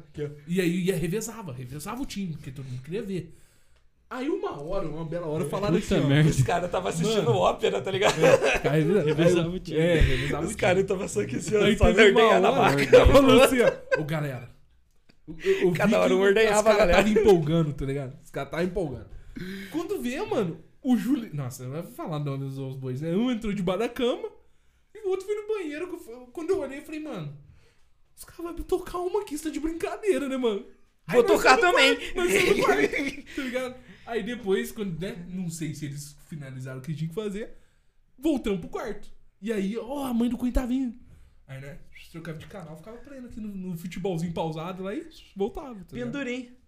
E 0.47 0.61
aí 0.61 0.81
ia, 0.85 0.95
revezava, 0.95 1.51
revezava 1.53 2.01
o 2.01 2.05
time, 2.05 2.33
porque 2.33 2.51
todo 2.51 2.65
mundo 2.65 2.81
queria 2.81 3.01
ver. 3.03 3.35
Aí 4.11 4.27
uma 4.27 4.59
hora, 4.59 4.87
uma 4.87 5.05
bela 5.05 5.27
hora, 5.27 5.45
falaram 5.45 5.79
Puta 5.79 5.97
assim, 5.97 6.07
merda. 6.07 6.29
Os 6.31 6.41
caras 6.41 6.65
estavam 6.65 6.89
assistindo 6.89 7.25
Mano. 7.25 7.37
ópera, 7.37 7.79
tá 7.79 7.91
ligado? 7.91 8.15
Cara, 8.63 8.73
reveza- 8.77 9.03
Revezava 9.03 9.49
o 9.49 9.59
time. 9.59 9.77
É, 9.77 9.95
revezava 9.99 10.43
Os 10.43 10.49
time. 10.49 10.61
caras 10.61 10.81
estavam 10.81 11.07
só 11.07 11.21
aqui 11.21 11.35
assim, 11.35 11.55
ó, 11.55 11.63
Aí 11.63 11.77
só 11.77 11.85
ordenhando 11.85 12.47
a 12.47 12.51
vaca. 12.51 13.05
falou 13.05 13.43
assim, 13.43 13.57
ó. 13.61 14.01
Ô, 14.01 14.03
galera. 14.05 14.49
eu- 15.27 15.35
eu 15.61 15.73
Cada 15.73 15.99
hora 15.99 16.09
que 16.09 16.15
um 16.15 16.21
ordenhava 16.21 16.57
os 16.57 16.63
caras 16.63 16.75
a 16.75 16.85
galera. 16.87 16.97
Tava 17.03 17.09
empolgando, 17.09 17.73
tá 17.73 17.85
ligado? 17.85 18.17
Os 18.23 18.31
caras 18.31 18.47
estavam 18.47 18.65
empolgando. 18.65 19.07
Quando 19.71 20.01
vê, 20.01 20.19
mano, 20.23 20.57
o 20.81 20.97
Júlio. 20.97 21.33
Nossa, 21.33 21.63
não 21.63 21.71
vai 21.71 21.83
falar 21.83 22.19
nome 22.19 22.45
dos 22.45 22.57
os 22.57 22.75
bois, 22.75 23.01
né? 23.01 23.15
Um 23.15 23.31
entrou 23.31 23.53
debaixo 23.53 23.79
da 23.79 23.89
cama 23.89 24.29
e 24.93 25.05
o 25.05 25.09
outro 25.09 25.25
foi 25.25 25.35
no 25.35 25.47
banheiro. 25.47 25.87
Quando 26.31 26.49
eu 26.51 26.59
olhei, 26.59 26.79
eu 26.79 26.83
falei, 26.83 26.99
mano, 26.99 27.37
os 28.15 28.23
caras 28.23 28.55
vão 28.55 28.63
tocar 28.63 28.99
uma 28.99 29.23
quista 29.23 29.51
de 29.51 29.59
brincadeira, 29.59 30.27
né, 30.27 30.37
mano? 30.37 30.65
Vou 31.07 31.23
tocar 31.23 31.57
também. 31.57 31.95
quarto, 32.13 32.61
quarto, 32.63 33.25
tá 33.35 33.41
ligado? 33.41 33.75
Aí 34.05 34.23
depois, 34.23 34.71
quando, 34.71 34.99
né, 34.99 35.25
não 35.29 35.49
sei 35.49 35.73
se 35.73 35.85
eles 35.85 36.15
finalizaram 36.27 36.79
o 36.79 36.81
que 36.81 36.93
tinha 36.93 37.09
que 37.09 37.15
fazer, 37.15 37.57
voltamos 38.17 38.59
pro 38.59 38.69
quarto. 38.69 39.09
E 39.41 39.51
aí, 39.51 39.77
ó, 39.77 40.05
a 40.05 40.13
mãe 40.13 40.29
do 40.29 40.37
Cunha 40.37 40.51
tá 40.51 40.65
vindo. 40.65 40.97
Aí, 41.47 41.59
né, 41.61 41.79
trocava 42.11 42.37
de 42.37 42.45
canal, 42.45 42.77
ficava 42.77 42.97
pleno 42.97 43.27
aqui 43.27 43.39
no, 43.39 43.47
no 43.47 43.77
futebolzinho 43.77 44.33
pausado 44.33 44.83
lá 44.83 44.93
e 44.93 45.07
voltava. 45.35 45.75
Tá 45.85 45.95
ligado? 45.95 46.58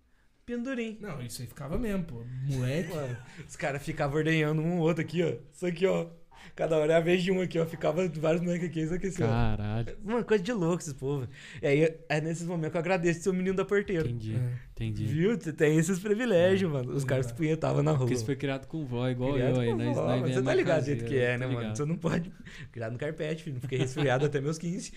Pindurim. 0.55 0.97
Não, 0.99 1.21
isso 1.21 1.41
aí 1.41 1.47
ficava 1.47 1.77
mesmo, 1.77 2.03
pô. 2.03 2.23
Moleque. 2.45 2.93
Mano, 2.93 3.17
os 3.47 3.55
caras 3.55 3.81
ficavam 3.81 4.17
ordenhando 4.17 4.61
um 4.61 4.79
ou 4.79 4.87
outro 4.87 5.01
aqui, 5.01 5.23
ó. 5.23 5.33
Isso 5.53 5.65
aqui, 5.65 5.85
ó. 5.85 6.07
Cada 6.55 6.75
hora 6.77 6.93
é 6.93 6.95
a 6.97 6.99
vez 6.99 7.23
de 7.23 7.31
um 7.31 7.39
aqui, 7.39 7.57
ó. 7.57 7.65
Ficava 7.65 8.05
vários 8.09 8.41
moleques 8.41 8.67
aqui, 8.67 8.81
isso 8.81 8.93
aqui, 8.93 9.07
assim, 9.07 9.23
ó. 9.23 9.27
Caralho. 9.27 9.97
Mano, 10.03 10.25
coisa 10.25 10.43
de 10.43 10.51
louco 10.51 10.81
esses 10.81 10.91
povo. 10.93 11.25
E 11.61 11.67
aí, 11.67 11.95
é 12.09 12.19
nesses 12.19 12.45
momentos 12.45 12.71
que 12.71 12.77
eu 12.77 12.81
agradeço 12.81 13.21
ser 13.21 13.29
o 13.29 13.33
menino 13.33 13.55
da 13.55 13.63
porteira. 13.63 14.05
Entendi, 14.09 14.35
É. 14.35 14.51
entendi. 14.71 15.05
Viu? 15.05 15.39
Você 15.39 15.53
tem 15.53 15.77
esses 15.77 15.99
privilégios, 15.99 16.69
mano. 16.69 16.91
Os 16.93 17.05
caras 17.05 17.27
se 17.27 17.33
punhetavam 17.33 17.81
na 17.81 17.91
rua. 17.91 17.99
Porque 17.99 18.17
você 18.17 18.25
foi 18.25 18.35
criado 18.35 18.67
com 18.67 18.83
vó, 18.85 19.07
igual 19.07 19.33
Criado 19.35 19.55
eu 19.55 19.61
aí. 19.61 19.69
com 19.69 19.77
Nós, 19.77 19.95
vó, 19.95 20.01
nós 20.01 20.09
mas 20.21 20.29
viemos 20.31 20.35
Você 20.35 20.43
tá 20.43 20.53
ligado 20.55 20.79
do 20.81 20.85
jeito 20.85 21.05
que 21.05 21.17
é, 21.17 21.37
né, 21.37 21.45
mano? 21.47 21.59
ligado. 21.59 21.77
Você 21.77 21.85
não 21.85 21.95
pode. 21.97 22.31
Criado 22.73 22.91
no 22.91 22.97
carpete, 22.99 23.43
filho. 23.43 23.53
Não 23.53 23.61
fiquei 23.61 23.77
resfriado 23.77 24.25
até 24.25 24.41
meus 24.41 24.57
15. 24.57 24.91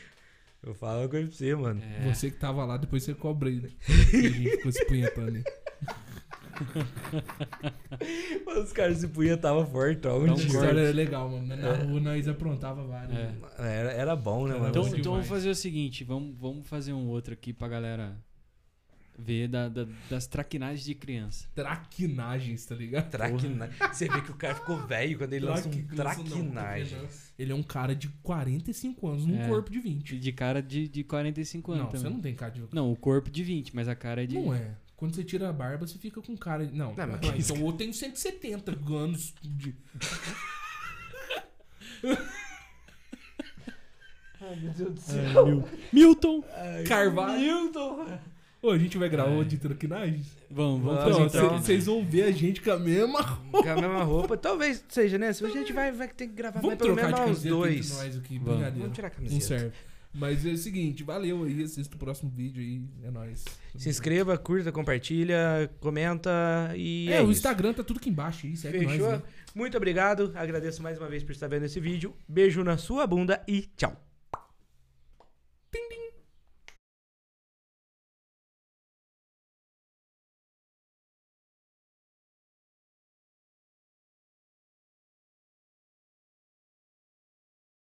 Eu 0.66 0.74
falo 0.74 1.00
uma 1.00 1.08
coisa 1.08 1.28
pra 1.28 1.36
você, 1.36 1.54
mano. 1.54 1.82
É. 1.82 2.12
Você 2.12 2.30
que 2.30 2.38
tava 2.38 2.64
lá, 2.64 2.76
depois 2.76 3.02
você 3.02 3.14
cobrei, 3.14 3.60
né? 3.60 3.70
E 3.88 4.26
a 4.26 4.30
gente 4.30 4.50
ficou 4.50 4.72
se 4.72 4.84
punhetando 4.86 5.36
aí. 5.36 5.44
Os 8.62 8.72
caras 8.72 8.98
se 8.98 9.08
punhetavam 9.08 9.66
um 10.30 10.32
Essa 10.32 10.36
tio. 10.36 10.46
história 10.46 10.80
era 10.80 10.92
legal, 10.92 11.28
mano. 11.28 11.56
Na 11.56 11.74
rua 11.74 12.00
nós 12.00 12.28
aprontava 12.28 12.86
várias. 12.86 13.18
É. 13.18 13.26
né? 13.26 13.34
Era, 13.58 13.92
era 13.92 14.16
bom, 14.16 14.46
né, 14.46 14.54
mano? 14.54 14.68
Então, 14.68 14.84
bom 14.84 14.96
então 14.96 15.12
vamos 15.12 15.26
fazer 15.26 15.50
o 15.50 15.54
seguinte, 15.54 16.04
vamos, 16.04 16.36
vamos 16.38 16.66
fazer 16.66 16.92
um 16.92 17.08
outro 17.08 17.34
aqui 17.34 17.52
pra 17.52 17.68
galera 17.68 18.16
ver 19.16 19.48
da- 19.48 19.68
da- 19.68 19.86
das 20.10 20.26
traquinagens 20.26 20.84
de 20.84 20.94
criança. 20.94 21.46
Traquinagens, 21.54 22.66
tá 22.66 22.74
ligado? 22.74 23.10
Traquinagem. 23.10 23.74
Você 23.92 24.08
vê 24.08 24.20
que 24.20 24.30
o 24.30 24.34
cara 24.34 24.54
ficou 24.54 24.76
velho 24.86 25.18
quando 25.18 25.32
ele 25.32 25.46
lança 25.46 25.68
um 25.68 25.72
não, 25.72 25.96
traquinagem. 25.96 26.98
porque 26.98 27.14
Ele 27.38 27.52
é 27.52 27.54
um 27.54 27.62
cara 27.62 27.94
de 27.94 28.08
45 28.22 29.08
anos 29.08 29.26
num 29.26 29.40
É. 29.40 29.48
corpo 29.48 29.70
de 29.70 29.78
20. 29.80 30.18
De 30.18 30.32
cara 30.32 30.62
de, 30.62 30.88
de 30.88 31.04
45 31.04 31.72
anos 31.72 31.84
Não, 31.84 31.90
você 31.90 31.96
também. 31.98 32.12
não 32.14 32.20
tem 32.20 32.34
cara 32.34 32.52
de. 32.52 32.62
Não, 32.72 32.90
o 32.92 32.96
corpo 32.96 33.30
de 33.30 33.42
20, 33.44 33.74
mas 33.74 33.88
a 33.88 33.94
cara 33.94 34.22
é 34.22 34.26
de... 34.26 34.38
Não 34.38 34.54
é. 34.54 34.76
Quando 34.96 35.14
você 35.14 35.24
tira 35.24 35.48
a 35.48 35.52
barba, 35.52 35.86
você 35.86 35.98
fica 35.98 36.20
com 36.22 36.36
cara. 36.36 36.64
Não, 36.72 36.94
Não, 36.94 37.06
mas 37.06 37.20
isso- 37.38 37.52
então 37.54 37.66
eu 37.66 37.72
tenho 37.72 37.92
170 37.92 38.72
anos 38.94 39.34
de. 39.42 39.74
Ai, 44.40 44.56
meu 44.56 44.72
Deus 44.72 44.94
do 45.06 45.18
É, 45.18 45.44
Mil- 45.44 45.68
Milton! 45.92 46.44
Carvalho. 46.86 47.40
Milton! 47.40 48.18
Ô, 48.64 48.70
a 48.70 48.78
gente 48.78 48.96
vai 48.96 49.08
gravar 49.10 49.30
É. 49.30 49.34
outro 49.34 49.48
de 49.50 49.58
traquinagens? 49.58 50.26
Vamos, 50.50 50.82
vamos 50.82 51.02
Vamos, 51.02 51.16
fazer 51.18 51.26
Então, 51.26 51.46
então. 51.46 51.58
cê- 51.58 51.64
vocês 51.66 51.86
vão 51.86 52.04
ver 52.04 52.22
a 52.22 52.30
gente 52.30 52.62
com 52.62 52.70
a 52.70 52.78
mesma. 52.78 53.22
Com 53.50 53.58
a 53.58 53.74
mesma 53.74 54.02
roupa. 54.04 54.36
Talvez 54.38 54.82
seja, 54.88 55.18
né? 55.18 55.32
Se 55.34 55.44
a 55.44 55.50
gente 55.50 55.72
vai, 55.72 55.92
vai 55.92 56.08
ter 56.08 56.28
que 56.28 56.32
gravar 56.32 56.60
Vamos 56.60 56.68
mais 56.68 56.78
pelo 56.78 56.94
menos 56.96 57.20
uns 57.38 57.42
dois. 57.42 57.90
nós 57.90 58.16
aqui, 58.16 58.38
Vamos. 58.38 58.62
Vamos 58.62 58.92
tirar 58.94 59.08
a 59.08 59.10
Não 59.10 59.16
camiseta. 59.16 59.44
serve. 59.44 59.72
Mas 60.16 60.46
é 60.46 60.50
o 60.50 60.56
seguinte, 60.56 61.02
valeu 61.02 61.42
aí, 61.42 61.62
assista 61.64 61.96
o 61.96 61.98
próximo 61.98 62.30
vídeo 62.30 62.62
aí, 62.62 62.80
é 63.02 63.10
nóis. 63.10 63.44
Se 63.76 63.88
inscreva, 63.88 64.38
curta, 64.38 64.70
compartilha, 64.70 65.68
comenta 65.80 66.30
e 66.76 67.08
É, 67.10 67.16
é, 67.16 67.20
o 67.20 67.24
isso. 67.24 67.32
Instagram 67.32 67.72
tá 67.74 67.82
tudo 67.82 67.98
aqui 67.98 68.10
embaixo 68.10 68.46
aí, 68.46 68.56
segue 68.56 68.78
Fechou? 68.78 69.10
nós. 69.10 69.18
Né? 69.20 69.22
Muito 69.56 69.76
obrigado. 69.76 70.32
Agradeço 70.36 70.80
mais 70.82 70.98
uma 70.98 71.08
vez 71.08 71.24
por 71.24 71.32
estar 71.32 71.48
vendo 71.48 71.64
esse 71.64 71.80
vídeo. 71.80 72.14
Beijo 72.28 72.62
na 72.62 72.78
sua 72.78 73.06
bunda 73.08 73.42
e 73.48 73.62
tchau. 73.76 74.00